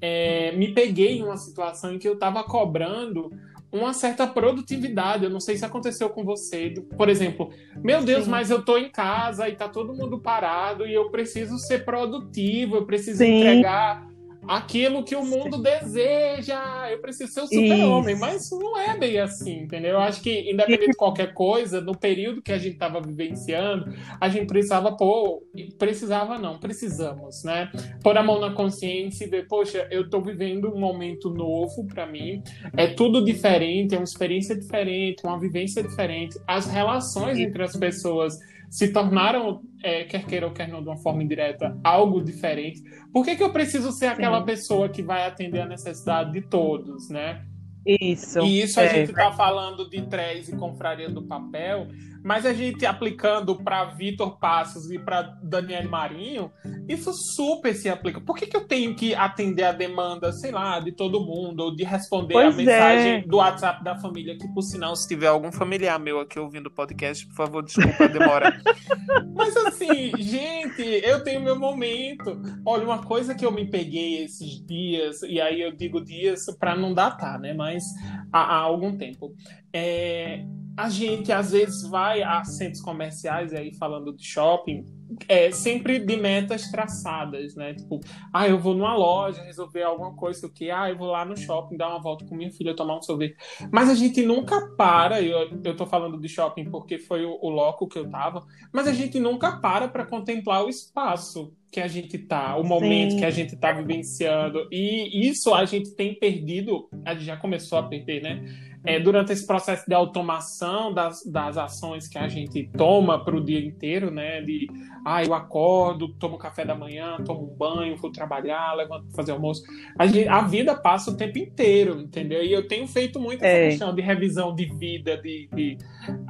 é, 0.00 0.52
me 0.52 0.72
peguei 0.72 1.18
em 1.18 1.24
uma 1.24 1.36
situação 1.36 1.94
em 1.94 1.98
que 1.98 2.08
eu 2.08 2.14
estava 2.14 2.44
cobrando 2.44 3.30
uma 3.72 3.92
certa 3.92 4.26
produtividade. 4.26 5.24
Eu 5.24 5.30
não 5.30 5.40
sei 5.40 5.56
se 5.56 5.64
aconteceu 5.64 6.08
com 6.10 6.24
você. 6.24 6.74
Por 6.96 7.08
exemplo, 7.08 7.50
meu 7.76 8.02
Deus, 8.02 8.24
Sim. 8.24 8.30
mas 8.30 8.50
eu 8.50 8.60
estou 8.60 8.78
em 8.78 8.90
casa 8.90 9.48
e 9.48 9.52
está 9.52 9.68
todo 9.68 9.94
mundo 9.94 10.18
parado 10.20 10.86
e 10.86 10.94
eu 10.94 11.10
preciso 11.10 11.58
ser 11.58 11.84
produtivo, 11.84 12.76
eu 12.76 12.86
preciso 12.86 13.18
Sim. 13.18 13.38
entregar 13.38 14.08
aquilo 14.48 15.04
que 15.04 15.14
o 15.14 15.24
mundo 15.24 15.58
deseja. 15.58 16.90
Eu 16.90 17.00
preciso 17.00 17.32
ser 17.32 17.40
o 17.42 17.46
super-homem, 17.46 18.16
mas 18.18 18.50
não 18.50 18.78
é 18.78 18.96
bem 18.96 19.18
assim, 19.18 19.60
entendeu? 19.60 19.92
Eu 19.92 20.00
acho 20.00 20.22
que, 20.22 20.50
independente 20.50 20.90
de 20.90 20.96
qualquer 20.96 21.34
coisa, 21.34 21.80
no 21.80 21.96
período 21.96 22.40
que 22.40 22.52
a 22.52 22.58
gente 22.58 22.72
estava 22.72 23.00
vivenciando, 23.00 23.92
a 24.20 24.28
gente 24.28 24.46
precisava 24.46 24.96
pôr, 24.96 25.42
precisava 25.78 26.38
não, 26.38 26.58
precisamos, 26.58 27.44
né? 27.44 27.70
Pôr 28.02 28.16
a 28.16 28.22
mão 28.22 28.40
na 28.40 28.52
consciência 28.52 29.24
e 29.24 29.28
ver, 29.28 29.46
poxa, 29.46 29.86
eu 29.90 30.02
estou 30.02 30.22
vivendo 30.22 30.72
um 30.74 30.78
momento 30.78 31.30
novo 31.30 31.86
para 31.86 32.06
mim, 32.06 32.42
é 32.76 32.86
tudo 32.86 33.24
diferente, 33.24 33.94
é 33.94 33.98
uma 33.98 34.04
experiência 34.04 34.56
diferente, 34.56 35.22
uma 35.24 35.38
vivência 35.38 35.82
diferente, 35.82 36.38
as 36.46 36.66
relações 36.66 37.38
entre 37.38 37.62
as 37.62 37.76
pessoas 37.76 38.38
se 38.70 38.92
tornaram, 38.92 39.60
é, 39.82 40.04
quer 40.04 40.24
queira 40.24 40.46
ou 40.46 40.52
quer 40.52 40.68
não, 40.68 40.82
de 40.82 40.88
uma 40.88 40.96
forma 40.98 41.22
indireta, 41.22 41.78
algo 41.82 42.22
diferente. 42.22 42.82
Por 43.12 43.24
que, 43.24 43.36
que 43.36 43.42
eu 43.42 43.52
preciso 43.52 43.92
ser 43.92 44.06
aquela 44.06 44.40
Sim. 44.40 44.46
pessoa 44.46 44.88
que 44.88 45.02
vai 45.02 45.26
atender 45.26 45.60
a 45.60 45.66
necessidade 45.66 46.32
de 46.32 46.42
todos, 46.42 47.08
né? 47.08 47.44
Isso. 47.86 48.40
E 48.40 48.60
isso 48.60 48.78
a 48.78 48.84
é, 48.84 48.88
gente 48.88 49.10
está 49.10 49.32
falando 49.32 49.88
de 49.88 50.02
três 50.02 50.48
e 50.48 50.56
confraria 50.56 51.08
do 51.08 51.22
papel, 51.22 51.88
mas 52.22 52.44
a 52.44 52.52
gente 52.52 52.84
aplicando 52.84 53.56
para 53.56 53.84
Vitor 53.84 54.38
Passos 54.38 54.90
e 54.90 54.98
para 54.98 55.22
Daniel 55.42 55.88
Marinho, 55.88 56.50
isso 56.88 57.12
super 57.12 57.74
se 57.74 57.88
aplica. 57.88 58.20
Por 58.20 58.36
que, 58.36 58.46
que 58.46 58.56
eu 58.56 58.66
tenho 58.66 58.94
que 58.94 59.14
atender 59.14 59.64
a 59.64 59.72
demanda, 59.72 60.32
sei 60.32 60.50
lá, 60.50 60.80
de 60.80 60.92
todo 60.92 61.20
mundo, 61.20 61.60
ou 61.60 61.74
de 61.74 61.84
responder 61.84 62.34
pois 62.34 62.54
a 62.54 62.56
mensagem 62.56 63.12
é. 63.12 63.22
do 63.22 63.36
WhatsApp 63.36 63.84
da 63.84 63.96
família? 63.96 64.36
Que, 64.36 64.48
por 64.48 64.62
sinal, 64.62 64.96
se 64.96 65.06
tiver 65.06 65.28
algum 65.28 65.52
familiar 65.52 65.98
meu 65.98 66.20
aqui 66.20 66.38
ouvindo 66.38 66.66
o 66.66 66.70
podcast, 66.70 67.26
por 67.26 67.34
favor, 67.34 67.62
desculpa 67.62 68.04
a 68.04 68.08
demora. 68.08 68.62
mas 69.34 69.56
assim, 69.56 70.12
gente, 70.18 70.82
eu 70.82 71.22
tenho 71.22 71.42
meu 71.42 71.58
momento. 71.58 72.40
Olha, 72.64 72.84
uma 72.84 73.02
coisa 73.02 73.34
que 73.34 73.44
eu 73.44 73.52
me 73.52 73.70
peguei 73.70 74.24
esses 74.24 74.64
dias, 74.66 75.22
e 75.22 75.40
aí 75.40 75.60
eu 75.60 75.72
digo 75.72 76.00
dias 76.00 76.46
para 76.58 76.74
não 76.74 76.94
datar, 76.94 77.38
né? 77.38 77.52
Mas 77.52 77.84
há, 78.32 78.40
há 78.40 78.58
algum 78.58 78.96
tempo. 78.96 79.34
É, 79.72 80.44
a 80.78 80.88
gente 80.88 81.32
às 81.32 81.50
vezes 81.50 81.82
vai 81.88 82.22
a 82.22 82.44
centros 82.44 82.80
comerciais 82.80 83.52
aí 83.52 83.74
falando 83.74 84.14
de 84.14 84.24
shopping 84.24 84.84
é 85.26 85.50
sempre 85.50 85.98
de 85.98 86.16
metas 86.16 86.70
traçadas, 86.70 87.56
né? 87.56 87.74
Tipo, 87.74 87.98
ah, 88.32 88.46
eu 88.46 88.60
vou 88.60 88.74
numa 88.74 88.94
loja 88.94 89.42
resolver 89.42 89.82
alguma 89.82 90.14
coisa, 90.14 90.48
que 90.48 90.70
ah, 90.70 90.88
eu 90.88 90.96
vou 90.96 91.08
lá 91.08 91.24
no 91.24 91.36
shopping 91.36 91.76
dar 91.76 91.88
uma 91.88 92.00
volta 92.00 92.24
com 92.26 92.36
minha 92.36 92.52
filha 92.52 92.76
tomar 92.76 92.98
um 92.98 93.02
sorvete. 93.02 93.36
Mas 93.72 93.88
a 93.88 93.94
gente 93.94 94.24
nunca 94.24 94.68
para, 94.76 95.20
eu, 95.20 95.50
eu 95.64 95.76
tô 95.76 95.84
falando 95.84 96.20
de 96.20 96.28
shopping 96.28 96.70
porque 96.70 96.98
foi 96.98 97.24
o, 97.24 97.38
o 97.42 97.48
loco 97.48 97.88
que 97.88 97.98
eu 97.98 98.08
tava, 98.08 98.46
mas 98.72 98.86
a 98.86 98.92
gente 98.92 99.18
nunca 99.18 99.56
para 99.56 99.88
para 99.88 100.06
contemplar 100.06 100.64
o 100.64 100.68
espaço 100.68 101.52
que 101.72 101.80
a 101.80 101.88
gente 101.88 102.16
tá, 102.18 102.56
o 102.56 102.64
momento 102.64 103.12
Sim. 103.12 103.18
que 103.18 103.24
a 103.24 103.30
gente 103.30 103.56
tá 103.56 103.72
vivenciando. 103.72 104.68
E 104.70 105.28
isso 105.28 105.52
a 105.54 105.64
gente 105.64 105.94
tem 105.96 106.14
perdido, 106.14 106.88
a 107.04 107.14
gente 107.14 107.24
já 107.24 107.36
começou 107.36 107.78
a 107.78 107.82
perder, 107.82 108.22
né? 108.22 108.68
É, 108.88 108.98
durante 108.98 109.30
esse 109.30 109.46
processo 109.46 109.84
de 109.86 109.94
automação 109.94 110.94
das, 110.94 111.22
das 111.26 111.58
ações 111.58 112.08
que 112.08 112.16
a 112.16 112.26
gente 112.26 112.70
toma 112.74 113.22
para 113.22 113.36
o 113.36 113.44
dia 113.44 113.60
inteiro, 113.60 114.10
né? 114.10 114.40
De, 114.40 114.66
ah, 115.04 115.22
eu 115.22 115.34
acordo, 115.34 116.08
tomo 116.14 116.38
café 116.38 116.64
da 116.64 116.74
manhã, 116.74 117.18
tomo 117.22 117.52
um 117.52 117.54
banho, 117.54 117.98
vou 117.98 118.10
trabalhar, 118.10 118.72
levanto 118.72 119.14
fazer 119.14 119.32
almoço. 119.32 119.62
A, 119.98 120.06
gente, 120.06 120.26
a, 120.26 120.40
vida 120.40 120.74
passa 120.74 121.10
o 121.10 121.16
tempo 121.18 121.36
inteiro, 121.36 122.00
entendeu? 122.00 122.42
E 122.42 122.50
eu 122.50 122.66
tenho 122.66 122.86
feito 122.88 123.20
muito 123.20 123.44
essa 123.44 123.58
é. 123.58 123.68
questão 123.68 123.94
de 123.94 124.00
revisão 124.00 124.54
de 124.54 124.64
vida, 124.64 125.18
de, 125.18 125.50
de, 125.52 125.76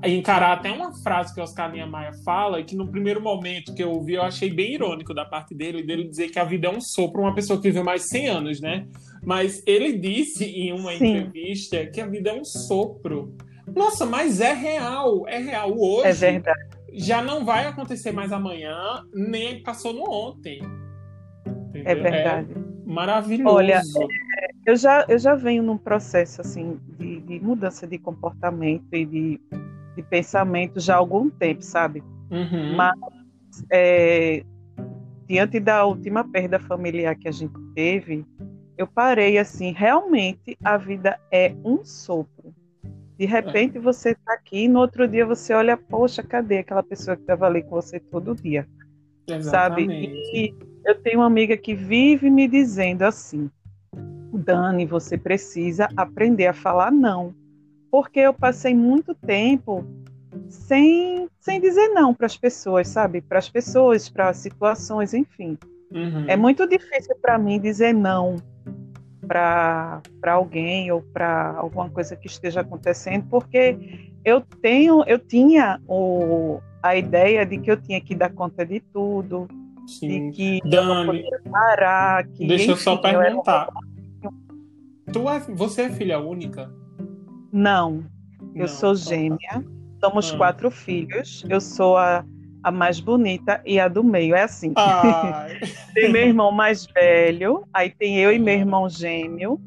encarar 0.05 0.55
até 0.55 0.73
uma 0.73 0.93
frase 1.00 1.33
que 1.33 1.41
o 1.41 1.45
Oscar 1.45 1.71
Niemeyer 1.71 2.21
fala, 2.25 2.59
e 2.59 2.65
que 2.65 2.75
no 2.75 2.88
primeiro 2.88 3.23
momento 3.23 3.73
que 3.73 3.85
eu 3.85 3.93
ouvi, 3.93 4.15
eu 4.15 4.23
achei 4.23 4.50
bem 4.53 4.75
irônico 4.75 5.15
da 5.15 5.25
parte 5.25 5.55
dele, 5.55 5.85
dele 5.85 6.09
dizer 6.09 6.29
que 6.31 6.41
a 6.41 6.45
vida 6.45 6.67
é 6.67 6.71
um 6.71 6.81
sopro, 6.81 7.23
uma 7.23 7.37
pessoa 7.37 7.61
que 7.61 7.69
viveu 7.69 7.85
mais 7.85 8.03
de 8.03 8.09
100 8.09 8.29
anos, 8.29 8.61
né? 8.61 8.88
Mas 9.25 9.63
ele 9.67 9.99
disse 9.99 10.45
em 10.45 10.73
uma 10.73 10.93
Sim. 10.93 11.17
entrevista 11.17 11.87
que 11.87 12.01
a 12.01 12.07
vida 12.07 12.31
é 12.31 12.35
um 12.35 12.45
sopro. 12.45 13.37
Nossa, 13.75 14.07
mas 14.07 14.41
é 14.41 14.53
real, 14.53 15.27
é 15.29 15.39
real. 15.39 15.79
Hoje 15.79 16.09
é 16.09 16.13
verdade. 16.13 16.61
já 16.93 17.23
não 17.23 17.45
vai 17.45 17.67
acontecer 17.67 18.13
mais 18.13 18.33
amanhã, 18.33 18.75
nem 19.13 19.63
passou 19.63 19.93
no 19.93 20.11
ontem. 20.11 20.61
Entendeu? 21.69 21.83
É 21.85 21.95
verdade. 21.95 22.53
É 22.53 22.91
maravilhoso. 22.91 23.55
Olha, 23.55 23.83
é, 24.41 24.49
eu 24.67 24.77
já, 24.77 25.05
eu 25.09 25.19
já 25.19 25.35
venho 25.35 25.63
num 25.63 25.77
processo 25.77 26.41
assim 26.41 26.81
de, 26.99 27.21
de 27.21 27.41
mudança 27.41 27.87
de 27.87 27.99
comportamento 27.99 28.87
e 28.93 29.05
de, 29.05 29.41
de, 29.95 30.03
pensamento 30.05 30.81
já 30.81 30.95
há 30.95 30.99
algum 30.99 31.29
tempo, 31.29 31.63
sabe? 31.63 32.03
Uhum. 32.31 32.77
Mas 32.77 32.97
é, 33.71 34.43
diante 35.27 35.61
da 35.61 35.85
última 35.85 36.25
perda 36.25 36.59
familiar 36.59 37.15
que 37.15 37.29
a 37.29 37.33
gente 37.33 37.55
teve, 37.75 38.25
eu 38.79 38.87
parei 38.87 39.37
assim, 39.37 39.73
realmente 39.73 40.57
a 40.63 40.77
vida 40.77 41.19
é 41.33 41.53
um 41.65 41.85
sopro. 41.85 42.55
De 43.19 43.27
repente 43.27 43.77
é. 43.77 43.81
você 43.81 44.11
está 44.11 44.33
aqui 44.33 44.65
e 44.65 44.69
no 44.69 44.79
outro 44.79 45.09
dia 45.09 45.27
você 45.27 45.53
olha, 45.53 45.77
poxa, 45.77 46.23
cadê 46.23 46.59
aquela 46.59 46.85
pessoa 46.85 47.17
que 47.17 47.23
estava 47.23 47.47
ali 47.47 47.65
com 47.65 47.71
você 47.71 47.99
todo 47.99 48.37
dia? 48.37 48.69
Exatamente. 49.27 50.07
Sabe? 50.07 50.31
E 50.33 50.55
eu 50.85 50.95
tenho 51.03 51.19
uma 51.19 51.27
amiga 51.27 51.57
que 51.57 51.75
vive 51.75 52.31
me 52.31 52.47
dizendo 52.47 53.03
assim: 53.03 53.51
Dani, 54.33 54.87
você 54.87 55.19
precisa 55.19 55.89
aprender 55.97 56.47
a 56.47 56.55
falar 56.55 56.93
não. 56.93 57.35
Porque 57.91 58.21
eu 58.21 58.33
passei 58.33 58.75
muito 58.75 59.13
tempo 59.15 59.85
sem, 60.49 61.29
sem 61.41 61.61
dizer 61.61 61.89
não 61.89 62.15
para 62.15 62.27
as 62.27 62.37
pessoas, 62.37 62.87
sabe? 62.87 63.21
Para 63.21 63.39
as 63.39 63.49
pessoas, 63.49 64.09
para 64.09 64.33
situações, 64.33 65.13
enfim. 65.13 65.59
Uhum. 65.90 66.25
É 66.28 66.37
muito 66.37 66.66
difícil 66.68 67.16
para 67.21 67.38
mim 67.38 67.61
dizer 67.61 67.92
não 67.92 68.37
para 69.28 70.02
alguém 70.26 70.90
ou 70.90 71.02
para 71.02 71.54
alguma 71.59 71.90
coisa 71.90 72.16
que 72.16 72.26
esteja 72.26 72.62
acontecendo, 72.62 73.26
porque 73.28 74.11
eu 74.25 74.40
tenho, 74.40 75.04
eu 75.07 75.18
tinha 75.18 75.80
o, 75.87 76.61
a 76.83 76.97
ideia 76.97 77.45
de 77.45 77.59
que 77.59 77.71
eu 77.71 77.76
tinha 77.76 78.00
que 78.00 78.14
dar 78.14 78.33
conta 78.33 78.64
de 78.64 78.80
tudo, 78.80 79.47
Sim. 79.87 80.30
de 80.30 80.37
que 80.37 80.61
Dani, 80.68 81.25
eu 81.30 81.50
parar, 81.50 82.26
que, 82.28 82.47
deixa 82.47 82.64
enfim, 82.64 82.71
eu 82.73 82.76
só 82.76 82.97
perguntar. 82.97 83.68
Eu 84.23 84.33
tu 85.12 85.28
é, 85.28 85.40
você 85.40 85.83
é 85.83 85.90
filha 85.90 86.18
única? 86.18 86.73
Não, 87.52 88.04
eu 88.54 88.61
Não, 88.61 88.68
sou 88.68 88.95
gêmea. 88.95 89.64
Somos 90.02 90.33
ah. 90.33 90.37
quatro 90.37 90.71
filhos. 90.71 91.45
Eu 91.49 91.61
sou 91.61 91.97
a 91.97 92.25
a 92.62 92.71
mais 92.71 93.00
bonita 93.00 93.61
e 93.65 93.79
a 93.79 93.88
do 93.88 94.03
meio. 94.03 94.35
É 94.35 94.43
assim. 94.43 94.73
tem 95.95 96.11
meu 96.11 96.23
irmão 96.23 96.50
mais 96.50 96.87
velho, 96.87 97.65
aí 97.73 97.91
tem 97.91 98.19
eu 98.19 98.33
e 98.33 98.38
meu 98.38 98.55
irmão 98.55 98.88
gêmeo. 98.88 99.61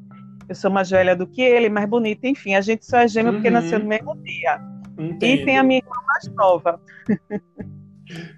Eu 0.47 0.55
sou 0.55 0.69
mais 0.69 0.89
velha 0.89 1.15
do 1.15 1.25
que 1.25 1.41
ele, 1.41 1.69
mais 1.69 1.87
bonita. 1.87 2.27
Enfim, 2.27 2.55
a 2.55 2.61
gente 2.61 2.85
só 2.85 2.97
é 2.97 3.07
gêmeo 3.07 3.31
uhum. 3.31 3.37
porque 3.37 3.49
nasceu 3.49 3.79
no 3.79 3.85
mesmo 3.85 4.15
dia. 4.17 4.59
Entendo. 4.97 5.23
E 5.23 5.45
tem 5.45 5.57
a 5.57 5.63
minha 5.63 5.79
irmã 5.79 5.95
mais 6.05 6.27
nova. 6.35 6.81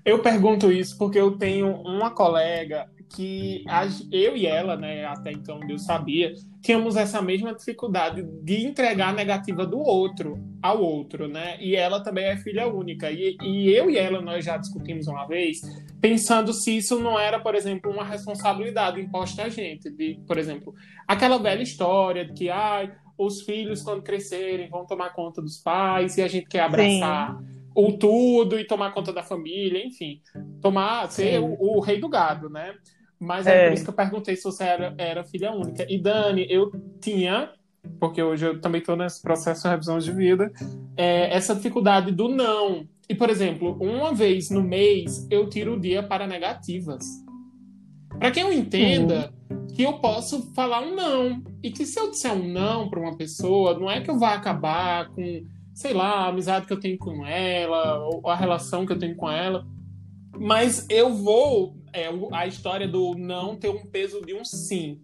Eu 0.05 0.19
pergunto 0.19 0.72
isso 0.72 0.98
porque 0.98 1.19
eu 1.19 1.31
tenho 1.31 1.74
uma 1.81 2.12
colega 2.12 2.88
que 3.13 3.63
eu 4.12 4.36
e 4.36 4.48
ela, 4.48 4.75
né, 4.75 5.05
até 5.05 5.32
então 5.32 5.60
eu 5.70 5.77
sabia, 5.77 6.34
tínhamos 6.62 6.96
essa 6.96 7.22
mesma 7.22 7.53
dificuldade 7.53 8.24
de 8.41 8.65
entregar 8.65 9.10
a 9.10 9.13
negativa 9.13 9.65
do 9.65 9.77
outro 9.79 10.38
ao 10.62 10.82
outro, 10.82 11.27
né? 11.27 11.58
E 11.62 11.75
ela 11.75 12.01
também 12.01 12.25
é 12.25 12.38
filha 12.38 12.67
única. 12.67 13.12
E, 13.12 13.38
e 13.41 13.70
eu 13.70 13.89
e 13.89 13.98
ela, 13.98 14.22
nós 14.22 14.46
já 14.46 14.58
discutimos 14.58 15.08
uma 15.08 15.27
vez, 15.27 15.60
pensando 16.00 16.53
se 16.53 16.77
isso 16.77 16.98
não 17.00 17.20
era, 17.20 17.39
por 17.39 17.53
exemplo, 17.53 17.91
uma 17.91 18.05
responsabilidade 18.05 19.00
imposta 19.00 19.43
a 19.43 19.50
gente. 19.50 19.89
De, 19.89 20.20
por 20.25 20.38
exemplo, 20.38 20.74
aquela 21.08 21.38
velha 21.38 21.62
história 21.62 22.25
de 22.25 22.34
que, 22.34 22.50
ai, 22.50 22.93
os 23.17 23.41
filhos, 23.41 23.84
quando 23.84 24.01
crescerem, 24.01 24.70
vão 24.70 24.86
tomar 24.86 25.10
conta 25.10 25.41
dos 25.41 25.58
pais 25.58 26.17
e 26.17 26.22
a 26.22 26.27
gente 26.27 26.48
quer 26.48 26.62
abraçar. 26.62 27.38
Sim 27.38 27.53
o 27.75 27.91
tudo 27.93 28.60
e 28.60 28.65
tomar 28.65 28.93
conta 28.93 29.12
da 29.12 29.24
família, 29.24 29.84
enfim, 29.86 30.22
tomar 30.62 31.10
ser 31.10 31.39
o, 31.39 31.58
o, 31.60 31.79
rei 31.79 32.00
do 32.00 32.08
gado, 32.08 32.50
né? 32.50 32.75
Mas 33.24 33.48
é, 33.48 33.56
é, 33.56 33.68
por 33.68 33.74
isso 33.74 33.84
que 33.86 33.89
eu 33.89 33.96
perguntei 33.96 34.36
se 34.36 34.44
você 34.44 34.65
era, 34.65 34.94
era 34.98 35.24
filha 35.24 35.51
única. 35.53 35.86
E 35.89 35.98
Dani, 35.98 36.46
eu 36.50 36.70
tinha, 37.00 37.50
porque 38.00 38.22
hoje 38.22 38.46
eu 38.46 38.60
também 38.60 38.80
estou 38.80 38.98
nesse 38.98 39.22
processo 39.22 39.63
de 39.63 39.70
revisão 39.70 39.98
de 39.98 40.12
vida, 40.12 40.51
é, 40.98 41.34
essa 41.34 41.56
dificuldade 41.56 42.12
do 42.12 42.27
não. 42.27 42.86
E, 43.10 43.15
por 43.15 43.30
exemplo, 43.30 43.77
uma 43.80 44.13
vez 44.13 44.50
no 44.50 44.62
mês 44.62 45.25
eu 45.32 45.50
tiro 45.50 45.75
o 45.75 45.80
dia 45.80 46.03
para 46.03 46.27
negativas. 46.27 47.06
Para 48.20 48.30
que 48.30 48.42
eu 48.42 48.51
entenda 48.51 49.34
uhum. 49.50 49.68
que 49.68 49.84
eu 49.84 49.94
posso 49.94 50.53
falar 50.53 50.82
um 50.82 50.94
não. 50.94 51.42
E 51.63 51.72
que 51.72 51.86
se 51.86 51.98
eu 51.98 52.12
disser 52.12 52.34
um 52.34 52.48
não 52.48 52.89
para 52.89 53.00
uma 53.00 53.15
pessoa, 53.15 53.80
não 53.80 53.89
é 53.89 54.01
que 54.01 54.10
eu 54.10 54.20
vá 54.20 54.34
acabar 54.34 55.10
com, 55.10 55.46
sei 55.74 55.94
lá, 55.94 56.25
a 56.25 56.27
amizade 56.27 56.65
que 56.65 56.74
eu 56.74 56.80
tenho 56.80 56.98
com 56.98 57.25
ela, 57.25 58.06
ou 58.06 58.30
a 58.30 58.36
relação 58.36 58.86
que 58.86 58.92
eu 58.92 59.00
tenho 59.00 59.15
com 59.15 59.32
ela. 59.32 59.65
Mas 60.38 60.86
eu 60.89 61.13
vou 61.13 61.82
é, 61.93 62.09
a 62.31 62.47
história 62.47 62.88
do 62.88 63.15
não 63.15 63.55
ter 63.55 63.69
um 63.69 63.85
peso 63.85 64.21
de 64.25 64.33
um 64.33 64.43
sim. 64.43 65.01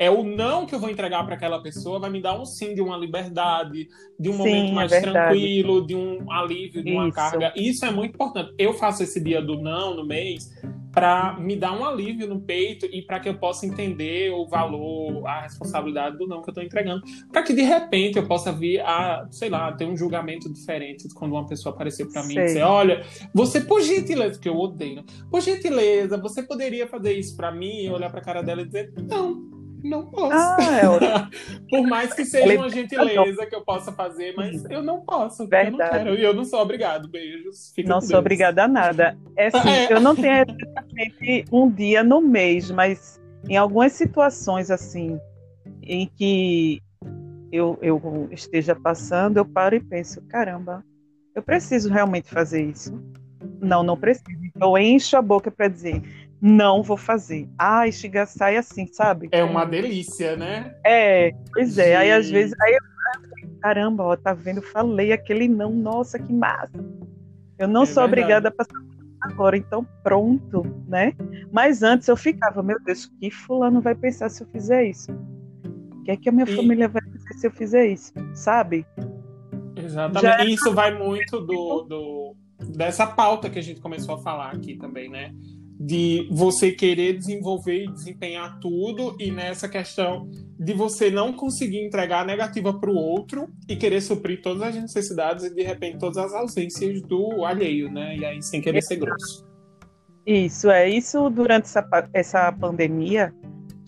É 0.00 0.10
o 0.10 0.24
não 0.24 0.64
que 0.64 0.74
eu 0.74 0.78
vou 0.78 0.88
entregar 0.88 1.22
para 1.26 1.34
aquela 1.34 1.62
pessoa 1.62 2.00
vai 2.00 2.08
me 2.08 2.22
dar 2.22 2.40
um 2.40 2.46
sim 2.46 2.74
de 2.74 2.80
uma 2.80 2.96
liberdade, 2.96 3.86
de 4.18 4.30
um 4.30 4.32
Sim, 4.32 4.38
momento 4.38 4.70
é 4.70 4.74
mais 4.74 4.90
verdade. 4.90 5.12
tranquilo, 5.12 5.86
de 5.86 5.94
um 5.94 6.32
alívio, 6.32 6.82
de 6.82 6.90
uma 6.90 7.08
Isso. 7.08 7.14
carga. 7.14 7.52
Isso 7.54 7.84
é 7.84 7.90
muito 7.90 8.14
importante. 8.14 8.54
Eu 8.56 8.72
faço 8.72 9.02
esse 9.02 9.22
dia 9.22 9.42
do 9.42 9.60
não 9.60 9.94
no 9.94 10.06
mês 10.06 10.50
para 10.90 11.38
me 11.38 11.54
dar 11.54 11.78
um 11.78 11.84
alívio 11.84 12.26
no 12.26 12.40
peito 12.40 12.86
e 12.86 13.02
para 13.02 13.20
que 13.20 13.28
eu 13.28 13.34
possa 13.34 13.66
entender 13.66 14.32
o 14.32 14.46
valor, 14.46 15.26
a 15.26 15.42
responsabilidade 15.42 16.16
do 16.16 16.26
não 16.26 16.40
que 16.40 16.48
eu 16.48 16.52
estou 16.52 16.64
entregando, 16.64 17.02
para 17.30 17.42
que 17.42 17.52
de 17.52 17.62
repente 17.62 18.16
eu 18.16 18.26
possa 18.26 18.50
vir 18.50 18.80
a, 18.80 19.28
sei 19.30 19.50
lá, 19.50 19.70
ter 19.72 19.84
um 19.84 19.94
julgamento 19.94 20.50
diferente 20.50 21.06
quando 21.14 21.32
uma 21.32 21.46
pessoa 21.46 21.74
aparecer 21.74 22.10
para 22.10 22.22
mim 22.22 22.32
e 22.32 22.34
Sei. 22.36 22.44
dizer, 22.46 22.62
olha, 22.62 23.04
você 23.34 23.60
por 23.60 23.82
gentileza, 23.82 24.40
que 24.40 24.48
eu 24.48 24.56
odeio, 24.56 25.04
por 25.30 25.42
gentileza, 25.42 26.16
você 26.16 26.42
poderia 26.42 26.88
fazer 26.88 27.12
isso 27.12 27.36
para 27.36 27.52
mim, 27.52 27.84
e 27.84 27.90
olhar 27.90 28.10
para 28.10 28.20
a 28.20 28.24
cara 28.24 28.42
dela 28.42 28.62
e 28.62 28.64
dizer, 28.64 28.92
não, 28.96 29.59
não 29.84 30.06
posso. 30.06 30.32
Ah, 30.32 30.56
é. 30.60 31.60
Por 31.70 31.86
mais 31.86 32.12
que 32.12 32.24
seja 32.24 32.56
uma 32.58 32.68
gentileza 32.68 33.46
que 33.46 33.54
eu 33.54 33.62
possa 33.64 33.92
fazer, 33.92 34.34
mas 34.36 34.64
eu 34.70 34.82
não 34.82 35.00
posso, 35.00 35.48
porque 35.48 35.54
eu 35.54 35.70
não 35.70 35.78
Verdade. 35.78 36.04
quero. 36.04 36.14
E 36.16 36.22
eu 36.24 36.34
não 36.34 36.44
sou 36.44 36.60
obrigado. 36.60 37.08
Beijos. 37.08 37.72
Fica 37.74 37.88
Não 37.88 38.00
sou 38.00 38.10
Deus. 38.10 38.20
obrigada 38.20 38.64
a 38.64 38.68
nada. 38.68 39.16
É 39.36 39.46
assim, 39.48 39.68
É. 39.70 39.92
eu 39.92 40.00
não 40.00 40.14
tenho 40.14 40.44
exatamente 40.48 41.44
um 41.52 41.70
dia 41.70 42.02
no 42.02 42.20
mês, 42.20 42.70
mas 42.70 43.20
em 43.48 43.56
algumas 43.56 43.92
situações 43.92 44.70
assim, 44.70 45.18
em 45.82 46.06
que 46.06 46.80
eu, 47.52 47.78
eu 47.82 48.28
esteja 48.30 48.74
passando, 48.76 49.38
eu 49.38 49.44
paro 49.44 49.74
e 49.74 49.80
penso, 49.80 50.20
caramba, 50.28 50.84
eu 51.34 51.42
preciso 51.42 51.88
realmente 51.92 52.28
fazer 52.28 52.62
isso? 52.62 53.00
Não, 53.60 53.82
não 53.82 53.96
preciso. 53.96 54.28
Eu 54.60 54.76
encho 54.78 55.16
a 55.16 55.22
boca 55.22 55.50
para 55.50 55.68
dizer, 55.68 56.02
não 56.40 56.82
vou 56.82 56.96
fazer. 56.96 57.48
Ah, 57.58 57.82
sai 58.26 58.56
assim, 58.56 58.86
sabe? 58.86 59.28
É 59.32 59.44
uma 59.44 59.64
delícia, 59.64 60.36
né? 60.36 60.74
É, 60.84 61.32
pois 61.52 61.76
é. 61.78 61.96
Aí 61.96 62.10
às 62.10 62.30
vezes, 62.30 62.54
aí 62.62 62.72
eu, 62.72 63.50
caramba, 63.60 64.04
ó, 64.04 64.16
tá 64.16 64.32
vendo? 64.32 64.62
Falei 64.62 65.12
aquele 65.12 65.46
não, 65.48 65.70
nossa, 65.70 66.18
que 66.18 66.32
massa. 66.32 66.70
Eu 67.58 67.68
não 67.68 67.82
É 67.82 67.86
sou 67.86 68.02
verdade. 68.04 68.22
obrigada 68.22 68.48
a 68.48 68.52
passar 68.52 68.80
agora, 69.20 69.54
então 69.56 69.86
pronto, 70.02 70.62
né? 70.88 71.12
Mas 71.52 71.82
antes 71.82 72.08
eu 72.08 72.16
ficava, 72.16 72.62
meu 72.62 72.80
Deus, 72.82 73.04
o 73.04 73.18
que 73.18 73.30
fulano 73.30 73.80
vai 73.82 73.94
pensar 73.94 74.30
se 74.30 74.42
eu 74.42 74.46
fizer 74.46 74.86
isso? 74.86 75.12
O 75.12 76.02
que 76.04 76.10
é 76.10 76.16
que 76.16 76.28
a 76.30 76.32
minha 76.32 76.46
E- 76.48 76.56
família 76.56 76.88
vai 76.88 77.02
dizer 77.02 77.34
se 77.34 77.46
eu 77.46 77.50
fizer 77.50 77.86
isso? 77.86 78.14
Sabe? 78.34 78.86
Exatamente. 79.76 80.22
Já- 80.22 80.44
isso 80.44 80.72
vai 80.72 80.96
muito 80.96 81.38
do, 81.40 81.82
do- 81.82 82.36
dessa 82.74 83.06
pauta 83.06 83.50
que 83.50 83.58
a 83.58 83.62
gente 83.62 83.80
começou 83.80 84.14
a 84.14 84.18
falar 84.18 84.52
aqui 84.54 84.76
também, 84.76 85.10
né? 85.10 85.34
De 85.82 86.28
você 86.30 86.72
querer 86.72 87.16
desenvolver 87.16 87.84
e 87.84 87.90
desempenhar 87.90 88.60
tudo, 88.60 89.16
e 89.18 89.30
nessa 89.30 89.66
questão 89.66 90.28
de 90.58 90.74
você 90.74 91.10
não 91.10 91.32
conseguir 91.32 91.82
entregar 91.82 92.20
a 92.20 92.24
negativa 92.24 92.78
para 92.78 92.90
o 92.90 92.94
outro 92.94 93.48
e 93.66 93.74
querer 93.74 94.02
suprir 94.02 94.42
todas 94.42 94.62
as 94.62 94.74
necessidades 94.74 95.44
e 95.46 95.54
de 95.54 95.62
repente 95.62 95.98
todas 95.98 96.18
as 96.18 96.34
ausências 96.34 97.00
do 97.00 97.46
alheio, 97.46 97.90
né? 97.90 98.14
E 98.14 98.24
aí 98.26 98.42
sem 98.42 98.60
querer 98.60 98.82
ser 98.82 98.96
grosso. 98.96 99.48
Isso, 100.26 100.70
é. 100.70 100.88
Isso 100.88 101.30
durante 101.30 101.64
essa, 101.64 101.88
essa 102.12 102.52
pandemia 102.52 103.32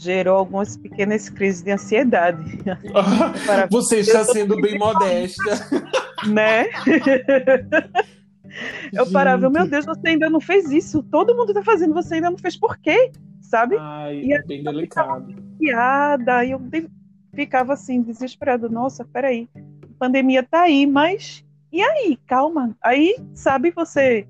gerou 0.03 0.37
algumas 0.37 0.77
pequenas 0.77 1.29
crises 1.29 1.63
de 1.63 1.71
ansiedade. 1.71 2.59
Você 3.71 4.01
está 4.01 4.25
sendo 4.25 4.61
bem 4.61 4.79
modesta. 4.79 5.69
né? 6.27 6.67
Eu 8.93 9.11
parava, 9.11 9.49
meu 9.49 9.67
Deus, 9.69 9.85
você 9.85 10.09
ainda 10.09 10.29
não 10.29 10.41
fez 10.41 10.71
isso. 10.71 11.03
Todo 11.05 11.35
mundo 11.35 11.55
tá 11.55 11.63
fazendo, 11.63 11.95
você 11.95 12.17
ainda 12.17 12.31
não 12.31 12.39
fez 12.39 12.57
por 12.57 12.77
quê? 12.79 13.11
Sabe? 13.41 13.77
Ai, 13.79 14.21
E 14.23 14.33
é 14.33 14.43
bem 14.43 14.63
delicado. 14.63 15.35
Piada. 15.59 16.37
Aí 16.39 16.51
eu 16.51 16.61
ficava 17.35 17.73
assim, 17.73 18.03
desesperada. 18.03 18.69
Nossa, 18.69 19.05
peraí. 19.05 19.49
A 19.57 19.99
pandemia 19.99 20.43
tá 20.43 20.63
aí, 20.63 20.87
mas. 20.87 21.45
E 21.73 21.81
aí? 21.83 22.19
Calma. 22.27 22.77
Aí, 22.83 23.17
sabe, 23.35 23.71
você. 23.71 24.27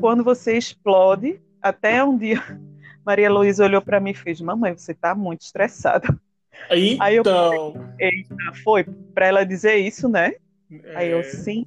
Quando 0.00 0.24
você 0.24 0.56
explode, 0.56 1.40
até 1.60 2.02
um 2.04 2.16
dia. 2.16 2.40
Maria 3.04 3.30
Luísa 3.30 3.64
olhou 3.64 3.80
para 3.82 4.00
mim 4.00 4.10
e 4.10 4.14
fez: 4.14 4.40
Mamãe, 4.40 4.76
você 4.76 4.94
tá 4.94 5.14
muito 5.14 5.42
estressada. 5.42 6.06
Aí 7.00 7.16
eu- 7.16 7.22
Então, 7.22 7.74
Foi 8.62 8.84
para 8.84 9.26
ela 9.26 9.44
dizer 9.44 9.76
isso, 9.76 10.08
né? 10.08 10.34
Aí 10.94 11.10
eu, 11.10 11.20
é, 11.20 11.22
sim. 11.22 11.66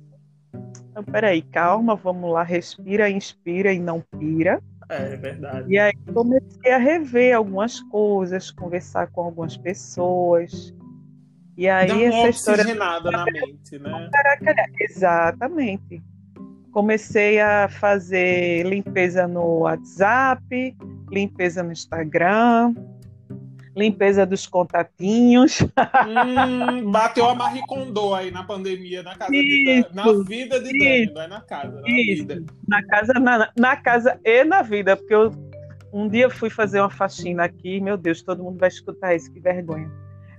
Então, 0.94 1.04
peraí, 1.04 1.42
calma, 1.42 1.96
vamos 1.96 2.32
lá, 2.32 2.44
respira, 2.44 3.10
inspira 3.10 3.74
e 3.74 3.80
não 3.80 4.00
pira. 4.20 4.62
é 4.88 5.16
verdade. 5.16 5.74
E 5.74 5.80
aí 5.80 5.92
comecei 6.14 6.72
a 6.72 6.78
rever 6.78 7.36
algumas 7.36 7.80
coisas, 7.80 8.52
conversar 8.52 9.08
com 9.08 9.22
algumas 9.22 9.58
pessoas. 9.58 10.72
E 11.58 11.68
aí 11.68 11.88
Dá 11.88 11.96
uma 11.96 12.06
essa 12.06 12.30
história. 12.30 12.76
na 12.76 13.26
mente, 13.26 13.80
né? 13.80 14.10
Exatamente. 14.80 16.04
Comecei 16.72 17.40
a 17.40 17.68
fazer 17.68 18.64
limpeza 18.68 19.28
no 19.28 19.62
WhatsApp, 19.62 20.78
limpeza 21.10 21.64
no 21.64 21.72
Instagram, 21.72 22.76
limpeza 23.76 24.26
dos 24.26 24.46
contatinhos. 24.48 25.62
Hum, 26.08 26.92
bateu 26.92 27.28
a 27.28 27.36
Marie 27.36 27.66
Kondo 27.68 28.14
aí 28.14 28.30
na 28.32 28.44
pandemia, 28.44 29.02
na 29.04 29.16
casa 29.16 29.32
de 29.32 29.38
Isso, 29.38 29.90
Dan- 29.94 29.96
na 29.96 30.24
vida 30.24 30.60
de 30.60 30.78
Dani, 30.78 31.04
isso, 31.06 31.14
não 31.14 31.22
é 31.22 31.28
na 31.28 31.42
casa, 31.42 31.82
na 31.82 31.90
isso. 31.90 32.28
vida. 32.28 32.44
Na 32.68 32.84
casa, 32.86 33.14
na, 33.14 33.50
na 33.58 33.76
casa 33.76 34.20
e 34.24 34.44
na 34.44 34.62
vida, 34.62 34.96
porque 34.98 35.14
eu 35.14 35.32
um 35.92 36.08
dia 36.08 36.28
fui 36.30 36.50
fazer 36.50 36.80
uma 36.80 36.90
faxina 36.90 37.44
aqui, 37.44 37.80
meu 37.80 37.96
Deus, 37.98 38.24
todo 38.24 38.44
mundo 38.44 38.58
vai 38.60 38.68
escutar 38.70 39.16
isso, 39.16 39.32
que 39.32 39.40
vergonha. 39.40 39.92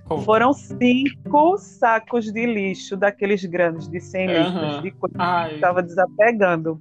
Pô, 0.05 0.17
Foram 0.19 0.51
cinco 0.53 1.57
sacos 1.57 2.31
de 2.31 2.45
lixo, 2.45 2.95
daqueles 2.97 3.43
grandes, 3.45 3.87
de 3.87 3.99
100 4.01 4.27
Aham. 4.29 4.43
litros, 4.61 4.81
de 4.83 4.91
coisa 4.91 5.47
que 5.49 5.55
estava 5.55 5.81
desapegando. 5.81 6.79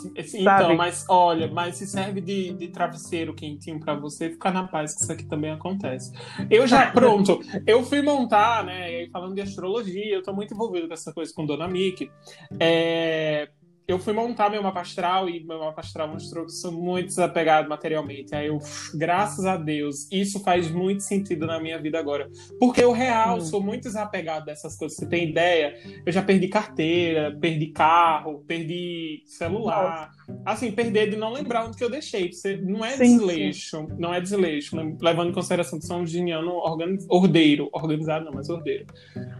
Sim, 0.00 0.40
então, 0.40 0.76
mas 0.76 1.04
olha, 1.08 1.48
mas 1.48 1.76
se 1.76 1.86
serve 1.86 2.20
de, 2.20 2.52
de 2.52 2.68
travesseiro 2.68 3.34
quentinho 3.34 3.78
pra 3.80 3.94
você, 3.94 4.30
fica 4.30 4.50
na 4.50 4.66
paz 4.66 4.94
que 4.94 5.02
isso 5.02 5.12
aqui 5.12 5.24
também 5.24 5.50
acontece. 5.50 6.12
Eu 6.50 6.66
já, 6.66 6.90
pronto, 6.92 7.40
eu 7.66 7.82
fui 7.84 8.02
montar, 8.02 8.64
né, 8.64 9.06
falando 9.12 9.34
de 9.34 9.40
astrologia, 9.40 10.14
eu 10.14 10.22
tô 10.22 10.32
muito 10.32 10.54
envolvido 10.54 10.88
com 10.88 10.94
essa 10.94 11.12
coisa 11.12 11.32
com 11.34 11.46
Dona 11.46 11.68
Miki. 11.68 12.10
É, 12.58 13.48
eu 13.90 13.98
fui 13.98 14.12
montar 14.12 14.50
meu 14.50 14.62
mapa 14.62 14.80
astral 14.80 15.28
e 15.28 15.42
meu 15.44 15.58
mapa 15.58 15.80
astral 15.80 16.08
mostrou 16.08 16.46
que 16.46 16.52
sou 16.52 16.72
muito 16.72 17.06
desapegado 17.06 17.68
materialmente. 17.68 18.34
Aí 18.34 18.46
eu, 18.46 18.58
graças 18.94 19.44
a 19.44 19.56
Deus, 19.56 20.06
isso 20.10 20.40
faz 20.40 20.70
muito 20.70 21.02
sentido 21.02 21.46
na 21.46 21.60
minha 21.60 21.78
vida 21.80 21.98
agora. 21.98 22.28
Porque 22.58 22.82
eu 22.82 22.92
real 22.92 23.38
Hum. 23.38 23.40
sou 23.40 23.62
muito 23.62 23.82
desapegado 23.84 24.46
dessas 24.46 24.76
coisas. 24.76 24.96
Você 24.96 25.06
tem 25.06 25.28
ideia? 25.28 25.74
Eu 26.04 26.12
já 26.12 26.22
perdi 26.22 26.48
carteira, 26.48 27.36
perdi 27.40 27.66
carro, 27.68 28.44
perdi 28.46 29.22
celular. 29.26 30.10
Assim, 30.44 30.70
perder 30.72 31.10
de 31.10 31.16
não 31.16 31.32
lembrar 31.32 31.66
onde 31.66 31.76
que 31.76 31.84
eu 31.84 31.90
deixei. 31.90 32.32
Você, 32.32 32.56
não 32.56 32.84
é 32.84 32.90
Sim, 32.90 33.18
desleixo, 33.18 33.88
não 33.98 34.14
é 34.14 34.20
desleixo, 34.20 34.76
levando 35.00 35.30
em 35.30 35.34
consideração 35.34 35.78
que 35.78 35.86
sou 35.86 35.96
um 35.96 36.00
virginiano 36.04 36.50
organiz, 36.52 37.04
ordeiro. 37.08 37.68
Organizado 37.72 38.24
não, 38.24 38.32
mas 38.32 38.48
ordeiro. 38.48 38.86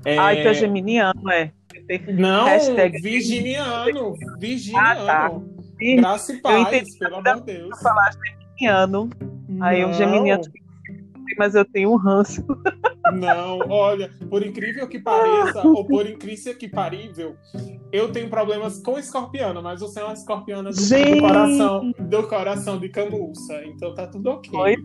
É, 0.04 0.18
Ai, 0.18 0.42
tu 0.42 0.48
é 0.48 0.54
geminiano, 0.54 1.30
é. 1.30 1.52
Não, 2.12 2.44
Hashtag- 2.46 3.00
virginiano. 3.02 4.14
Virginiano. 4.38 5.00
Ah, 5.02 5.06
tá. 5.06 5.32
Graça 5.96 6.32
e 6.32 6.40
paz, 6.40 6.66
entendi. 6.68 6.98
pelo 6.98 7.16
amor 7.16 7.36
de 7.36 7.42
Deus. 7.52 7.80
falar 7.82 8.10
geminiano, 8.12 9.10
aí 9.60 9.82
um 9.84 9.88
Não. 9.88 9.94
geminiano, 9.94 10.42
mas 11.38 11.54
eu 11.54 11.64
tenho 11.64 11.90
um 11.92 11.96
ranço. 11.96 12.44
Não, 13.14 13.58
olha, 13.70 14.10
por 14.28 14.44
incrível 14.46 14.86
que 14.86 14.98
pareça, 14.98 15.66
ou 15.66 15.84
por 15.86 16.06
incrível 16.06 16.54
que 16.56 16.68
parível, 16.68 17.34
eu 17.90 18.12
tenho 18.12 18.28
problemas 18.28 18.80
com 18.82 18.98
escorpiana, 18.98 19.60
mas 19.62 19.80
você 19.80 20.00
é 20.00 20.04
uma 20.04 20.12
escorpiana 20.12 20.70
do, 20.70 20.76
do 20.76 21.20
coração, 21.20 21.92
do 21.98 22.28
coração 22.28 22.78
de 22.78 22.88
camuça, 22.90 23.64
então 23.64 23.94
tá 23.94 24.06
tudo 24.06 24.30
ok. 24.30 24.50
Pois 24.52 24.78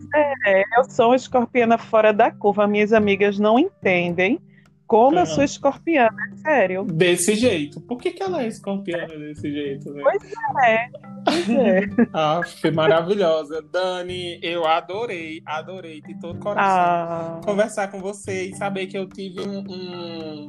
é, 0.46 0.62
eu 0.78 0.84
sou 0.90 1.08
uma 1.10 1.16
escorpiana 1.16 1.76
fora 1.78 2.12
da 2.12 2.30
curva. 2.32 2.66
Minhas 2.66 2.92
amigas 2.92 3.38
não 3.38 3.58
entendem 3.58 4.40
como 4.86 5.18
eu 5.18 5.26
sou 5.26 5.42
escorpiana, 5.42 6.16
é 6.32 6.36
sério. 6.36 6.84
Desse 6.84 7.34
jeito. 7.34 7.80
Por 7.80 7.98
que, 7.98 8.12
que 8.12 8.22
ela 8.22 8.44
é 8.44 8.46
escorpiana 8.46 9.16
desse 9.18 9.50
jeito, 9.50 9.92
né? 9.92 10.02
Pois 10.02 10.22
é, 10.64 10.90
pois 11.24 11.50
é. 11.50 11.80
Ah, 12.14 12.40
foi 12.60 12.70
maravilhosa. 12.70 13.62
Dani, 13.62 14.38
eu 14.42 14.64
adorei, 14.64 15.42
adorei 15.44 16.00
de 16.00 16.18
todo 16.20 16.38
coração. 16.38 17.38
Ah, 17.38 17.40
conversar 17.44 17.88
com 17.90 18.00
você 18.00 18.44
e 18.44 18.54
saber 18.54 18.86
que 18.86 18.96
eu 18.96 19.08
tive 19.08 19.40
um, 19.40 19.58
um, 19.68 20.46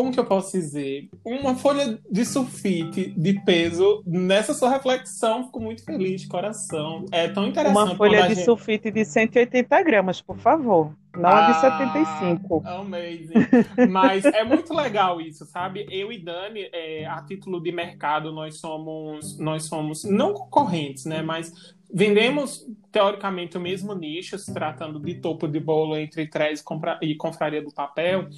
como 0.00 0.12
que 0.12 0.18
eu 0.18 0.24
posso 0.24 0.52
dizer? 0.52 1.10
Uma 1.22 1.54
folha 1.54 1.98
de 2.10 2.24
sulfite 2.24 3.10
de 3.10 3.34
peso 3.44 4.02
nessa 4.06 4.54
sua 4.54 4.70
reflexão. 4.70 5.44
Fico 5.44 5.60
muito 5.60 5.84
feliz 5.84 6.22
de 6.22 6.28
coração. 6.28 7.04
É 7.12 7.28
tão 7.28 7.46
interessante. 7.46 7.76
Uma 7.76 7.94
folha 7.94 8.22
de 8.22 8.34
gente... 8.34 8.44
sulfite 8.46 8.90
de 8.90 9.04
180 9.04 9.82
gramas, 9.82 10.22
por 10.22 10.38
favor. 10.38 10.94
Não 11.14 11.28
ah, 11.28 11.48
a 11.48 11.52
de 11.52 11.60
75. 11.60 12.62
Amazing. 12.64 13.90
Mas 13.90 14.24
é 14.24 14.42
muito 14.42 14.72
legal 14.72 15.20
isso, 15.20 15.44
sabe? 15.44 15.86
Eu 15.90 16.10
e 16.10 16.18
Dani, 16.18 16.70
é, 16.72 17.04
a 17.04 17.20
título 17.20 17.60
de 17.60 17.70
mercado, 17.70 18.32
nós 18.32 18.58
somos, 18.58 19.38
nós 19.38 19.64
somos 19.64 20.04
não 20.04 20.32
concorrentes, 20.32 21.04
né? 21.04 21.20
Mas 21.20 21.52
vendemos 21.92 22.66
teoricamente 22.90 23.58
o 23.58 23.60
mesmo 23.60 23.94
nicho, 23.94 24.38
se 24.38 24.54
tratando 24.54 24.98
de 24.98 25.16
topo 25.16 25.46
de 25.46 25.60
bolo 25.60 25.94
entre 25.94 26.26
três 26.26 26.64
e 27.02 27.14
confraria 27.14 27.60
do 27.60 27.70
papel. 27.70 28.28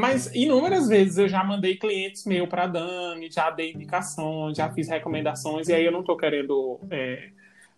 Mas 0.00 0.34
inúmeras 0.34 0.88
vezes 0.88 1.18
eu 1.18 1.28
já 1.28 1.44
mandei 1.44 1.76
clientes 1.76 2.24
meu 2.24 2.46
para 2.46 2.66
Dani, 2.66 3.30
já 3.30 3.50
dei 3.50 3.72
indicações, 3.72 4.56
já 4.56 4.72
fiz 4.72 4.88
recomendações, 4.88 5.68
e 5.68 5.74
aí 5.74 5.84
eu 5.84 5.92
não 5.92 6.00
estou 6.00 6.16
querendo 6.16 6.80
é, 6.90 7.28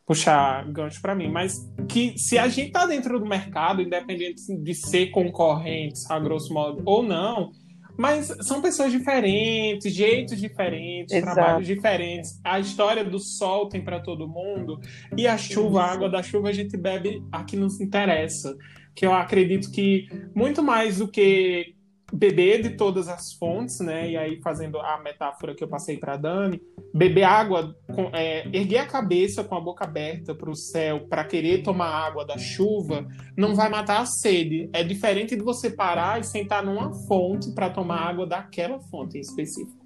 puxar 0.06 0.64
gancho 0.70 1.02
para 1.02 1.16
mim, 1.16 1.28
mas 1.28 1.68
que 1.88 2.16
se 2.16 2.38
a 2.38 2.46
gente 2.46 2.68
está 2.68 2.86
dentro 2.86 3.18
do 3.18 3.26
mercado, 3.26 3.82
independente 3.82 4.54
de 4.56 4.74
ser 4.74 5.08
concorrentes, 5.10 6.08
a 6.08 6.20
grosso 6.20 6.54
modo, 6.54 6.80
ou 6.84 7.02
não, 7.02 7.50
mas 7.98 8.32
são 8.42 8.62
pessoas 8.62 8.92
diferentes, 8.92 9.92
jeitos 9.92 10.40
diferentes, 10.40 11.12
Exato. 11.12 11.34
trabalhos 11.34 11.66
diferentes. 11.66 12.40
A 12.44 12.60
história 12.60 13.04
do 13.04 13.18
sol 13.18 13.68
tem 13.68 13.82
para 13.82 13.98
todo 13.98 14.28
mundo 14.28 14.80
e 15.16 15.26
a 15.26 15.36
chuva, 15.36 15.82
a 15.82 15.92
água 15.92 16.08
da 16.08 16.22
chuva 16.22 16.50
a 16.50 16.52
gente 16.52 16.76
bebe 16.76 17.20
a 17.32 17.42
que 17.42 17.56
nos 17.56 17.80
interessa. 17.80 18.56
Que 18.94 19.04
eu 19.04 19.12
acredito 19.12 19.70
que 19.70 20.06
muito 20.34 20.62
mais 20.62 20.98
do 20.98 21.08
que 21.08 21.74
beber 22.12 22.62
de 22.62 22.70
todas 22.70 23.08
as 23.08 23.32
fontes, 23.32 23.80
né? 23.80 24.10
E 24.10 24.16
aí, 24.16 24.40
fazendo 24.42 24.78
a 24.78 25.00
metáfora 25.02 25.54
que 25.54 25.64
eu 25.64 25.68
passei 25.68 25.96
para 25.96 26.16
Dani, 26.16 26.60
beber 26.94 27.24
água, 27.24 27.74
com, 27.94 28.10
é, 28.12 28.46
erguer 28.52 28.78
a 28.78 28.86
cabeça 28.86 29.42
com 29.42 29.54
a 29.54 29.60
boca 29.60 29.84
aberta 29.84 30.34
para 30.34 30.50
o 30.50 30.54
céu 30.54 31.06
para 31.08 31.24
querer 31.24 31.62
tomar 31.62 31.88
água 31.88 32.24
da 32.24 32.36
chuva, 32.36 33.06
não 33.36 33.54
vai 33.54 33.70
matar 33.70 34.00
a 34.00 34.06
sede. 34.06 34.68
É 34.72 34.84
diferente 34.84 35.34
de 35.34 35.42
você 35.42 35.70
parar 35.70 36.20
e 36.20 36.24
sentar 36.24 36.62
numa 36.62 36.92
fonte 37.06 37.50
para 37.52 37.70
tomar 37.70 38.00
água 38.00 38.26
daquela 38.26 38.78
fonte 38.78 39.16
em 39.16 39.20
específico. 39.20 39.80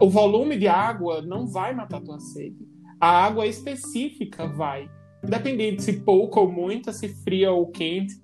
O 0.00 0.08
volume 0.08 0.56
de 0.56 0.68
água 0.68 1.20
não 1.20 1.46
vai 1.46 1.74
matar 1.74 1.98
a 1.98 2.04
tua 2.04 2.20
sede. 2.20 2.56
A 3.00 3.24
água 3.24 3.46
específica 3.46 4.46
vai. 4.46 4.88
Independente 5.22 5.82
se 5.82 6.00
pouco 6.00 6.40
ou 6.40 6.50
muita, 6.50 6.92
se 6.92 7.08
fria 7.08 7.50
ou 7.50 7.66
quente, 7.66 8.14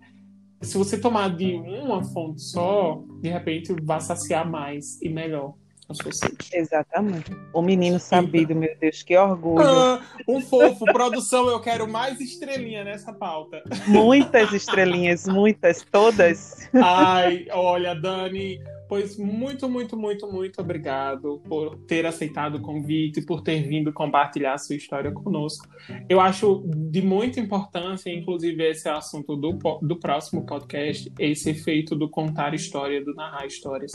se 0.62 0.78
você 0.78 0.98
tomar 0.98 1.34
de 1.34 1.54
uma 1.54 2.02
fonte 2.04 2.42
só, 2.42 3.02
de 3.20 3.28
repente 3.28 3.74
vai 3.82 4.00
saciar 4.00 4.48
mais 4.48 5.00
e 5.02 5.08
melhor 5.08 5.54
a 5.88 5.94
sua 5.94 6.12
sede. 6.12 6.36
Exatamente. 6.52 7.30
O 7.52 7.60
menino 7.60 7.98
sabido, 7.98 8.54
meu 8.54 8.74
Deus, 8.80 9.02
que 9.02 9.16
orgulho. 9.16 9.66
Ah, 9.66 10.00
um 10.26 10.40
fofo, 10.40 10.84
produção, 10.86 11.48
eu 11.48 11.60
quero 11.60 11.86
mais 11.86 12.20
estrelinha 12.20 12.84
nessa 12.84 13.12
pauta. 13.12 13.62
Muitas 13.86 14.52
estrelinhas, 14.52 15.26
muitas, 15.28 15.82
todas. 15.82 16.68
Ai, 16.74 17.46
olha, 17.50 17.94
Dani, 17.94 18.60
Pois 18.94 19.18
muito, 19.18 19.68
muito, 19.68 19.96
muito, 19.96 20.30
muito 20.30 20.60
obrigado 20.60 21.42
por 21.48 21.76
ter 21.78 22.06
aceitado 22.06 22.58
o 22.58 22.60
convite, 22.60 23.22
por 23.22 23.40
ter 23.40 23.66
vindo 23.66 23.92
compartilhar 23.92 24.54
a 24.54 24.58
sua 24.58 24.76
história 24.76 25.10
conosco. 25.10 25.66
Eu 26.08 26.20
acho 26.20 26.62
de 26.92 27.02
muita 27.02 27.40
importância, 27.40 28.08
inclusive, 28.08 28.62
esse 28.62 28.88
assunto 28.88 29.34
do, 29.34 29.58
do 29.82 29.96
próximo 29.98 30.46
podcast, 30.46 31.12
esse 31.18 31.50
efeito 31.50 31.96
do 31.96 32.08
contar 32.08 32.54
história, 32.54 33.04
do 33.04 33.12
narrar 33.14 33.44
histórias. 33.46 33.90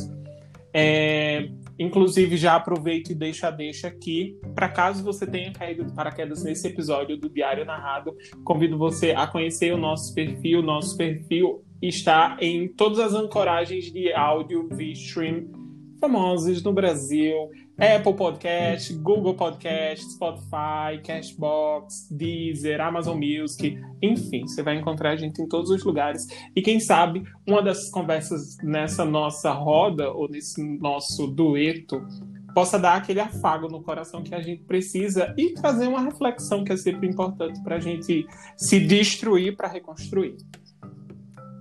É, 0.73 1.49
inclusive, 1.79 2.35
já 2.35 2.57
aproveito 2.57 3.11
e 3.11 3.15
deixo 3.15 3.45
a 3.45 3.51
deixa 3.51 3.87
aqui. 3.87 4.37
Para 4.53 4.67
caso 4.67 5.01
você 5.01 5.25
tenha 5.25 5.53
caído 5.53 5.85
de 5.85 5.93
paraquedas 5.93 6.43
nesse 6.43 6.67
episódio 6.67 7.15
do 7.15 7.29
Diário 7.29 7.63
Narrado, 7.63 8.13
convido 8.43 8.77
você 8.77 9.11
a 9.11 9.25
conhecer 9.25 9.73
o 9.73 9.77
nosso 9.77 10.13
perfil. 10.13 10.61
Nosso 10.61 10.97
perfil 10.97 11.63
está 11.81 12.37
em 12.39 12.67
todas 12.67 12.99
as 12.99 13.13
ancoragens 13.13 13.91
de 13.91 14.11
áudio 14.13 14.67
via 14.71 14.93
stream 14.93 15.47
famosas 15.99 16.63
no 16.63 16.73
Brasil. 16.73 17.49
Apple 17.79 18.13
Podcast, 18.13 18.93
Google 18.95 19.35
Podcast, 19.35 20.11
Spotify, 20.11 21.01
Cashbox, 21.01 22.09
Deezer, 22.11 22.81
Amazon 22.81 23.17
Music, 23.17 23.79
enfim, 24.01 24.45
você 24.45 24.61
vai 24.61 24.75
encontrar 24.75 25.11
a 25.11 25.15
gente 25.15 25.41
em 25.41 25.47
todos 25.47 25.69
os 25.69 25.81
lugares. 25.85 26.27
E 26.53 26.61
quem 26.61 26.77
sabe, 26.77 27.23
uma 27.47 27.61
dessas 27.61 27.89
conversas 27.89 28.57
nessa 28.61 29.05
nossa 29.05 29.51
roda, 29.51 30.11
ou 30.11 30.27
nesse 30.29 30.61
nosso 30.61 31.25
dueto, 31.27 32.05
possa 32.53 32.77
dar 32.77 32.95
aquele 32.95 33.21
afago 33.21 33.69
no 33.69 33.81
coração 33.81 34.23
que 34.23 34.35
a 34.35 34.41
gente 34.41 34.63
precisa 34.63 35.33
e 35.37 35.53
trazer 35.53 35.87
uma 35.87 36.01
reflexão 36.01 36.65
que 36.65 36.73
é 36.73 36.77
sempre 36.77 37.07
importante 37.07 37.63
para 37.63 37.77
a 37.77 37.79
gente 37.79 38.27
se 38.57 38.77
destruir 38.77 39.55
para 39.55 39.69
reconstruir. 39.69 40.35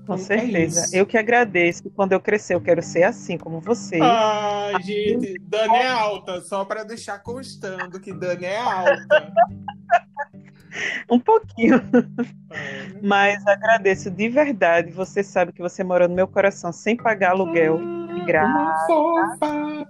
Com 0.09 0.15
é 0.15 0.19
certeza. 0.19 0.97
É 0.97 1.01
eu 1.01 1.05
que 1.05 1.19
agradeço. 1.19 1.91
Quando 1.91 2.13
eu 2.13 2.21
crescer, 2.21 2.55
eu 2.55 2.63
quero 2.63 2.83
ser 2.83 3.03
assim 3.03 3.37
como 3.37 3.61
você. 3.61 3.99
Ai, 4.01 4.83
gente, 4.83 5.39
Dani 5.39 5.77
é 5.77 5.87
alta, 5.87 6.41
só 6.41 6.65
para 6.65 6.83
deixar 6.83 7.19
constando 7.19 8.01
que 8.01 8.11
Dani 8.11 8.47
é 8.47 8.59
alta. 8.59 9.07
um 11.13 11.21
pouquinho. 11.21 11.77
É. 11.77 13.01
Mas 13.03 13.47
agradeço 13.47 14.11
de 14.11 14.31
verdade. 14.31 14.91
Você 14.93 15.23
sabe 15.23 15.53
que 15.53 15.61
você 15.61 15.85
morou 15.85 16.09
no 16.09 16.15
meu 16.15 16.27
coração 16.27 16.73
sem 16.73 16.97
pagar 16.97 17.33
aluguel. 17.33 17.79
Ah, 17.79 18.25
graça. 18.25 18.87
Fofa. 18.87 19.87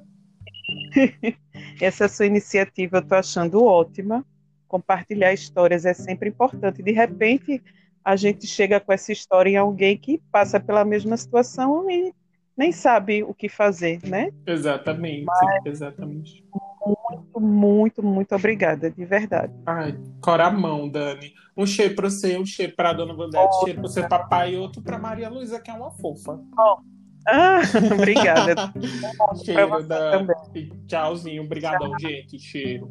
Essa 1.81 2.09
sua 2.09 2.27
iniciativa 2.27 2.97
eu 2.97 3.07
tô 3.07 3.15
achando 3.15 3.63
ótima. 3.63 4.27
Compartilhar 4.67 5.33
histórias 5.33 5.85
é 5.85 5.95
sempre 5.95 6.29
importante. 6.29 6.83
De 6.83 6.91
repente, 6.91 7.63
a 8.09 8.17
gente 8.17 8.47
chega 8.47 8.81
com 8.81 8.91
essa 8.91 9.13
história 9.13 9.51
em 9.51 9.57
alguém 9.57 9.95
que 9.95 10.19
passa 10.33 10.59
pela 10.59 10.83
mesma 10.83 11.15
situação 11.15 11.91
e 11.91 12.15
nem 12.57 12.73
sabe 12.73 13.23
o 13.23 13.35
que 13.35 13.51
fazer, 13.51 14.01
né? 14.03 14.31
Exatamente, 14.47 15.27
Mas, 15.27 15.67
exatamente. 15.67 16.43
Muito, 16.87 17.39
muito, 17.39 18.03
muito 18.03 18.35
obrigada, 18.35 18.91
de 18.91 19.05
verdade. 19.05 19.53
Ai, 19.67 19.95
coramão, 20.23 20.89
Dani. 20.89 21.35
Um 21.55 21.67
cheiro 21.67 21.95
para 21.95 22.09
você, 22.09 22.39
um 22.39 22.47
cheiro 22.47 22.75
para 22.75 22.95
dona 22.95 23.13
Vandete, 23.13 23.47
um 23.47 23.65
cheiro 23.65 23.81
para 23.81 23.89
você, 23.91 24.09
papai, 24.09 24.55
e 24.55 24.57
outro 24.57 24.81
para 24.81 24.97
Maria 24.97 25.29
Luísa, 25.29 25.61
que 25.61 25.71
é 25.71 25.75
uma 25.75 25.91
fofa. 25.91 26.41
Oh. 26.59 26.79
Ah, 27.27 27.61
obrigada. 27.93 28.55
cheiro, 29.45 29.83
Dani. 29.83 30.29
Tchauzinho, 30.87 31.43
obrigadão, 31.43 31.91
Tchau. 31.91 32.11
gente. 32.11 32.39
Cheiro. 32.39 32.89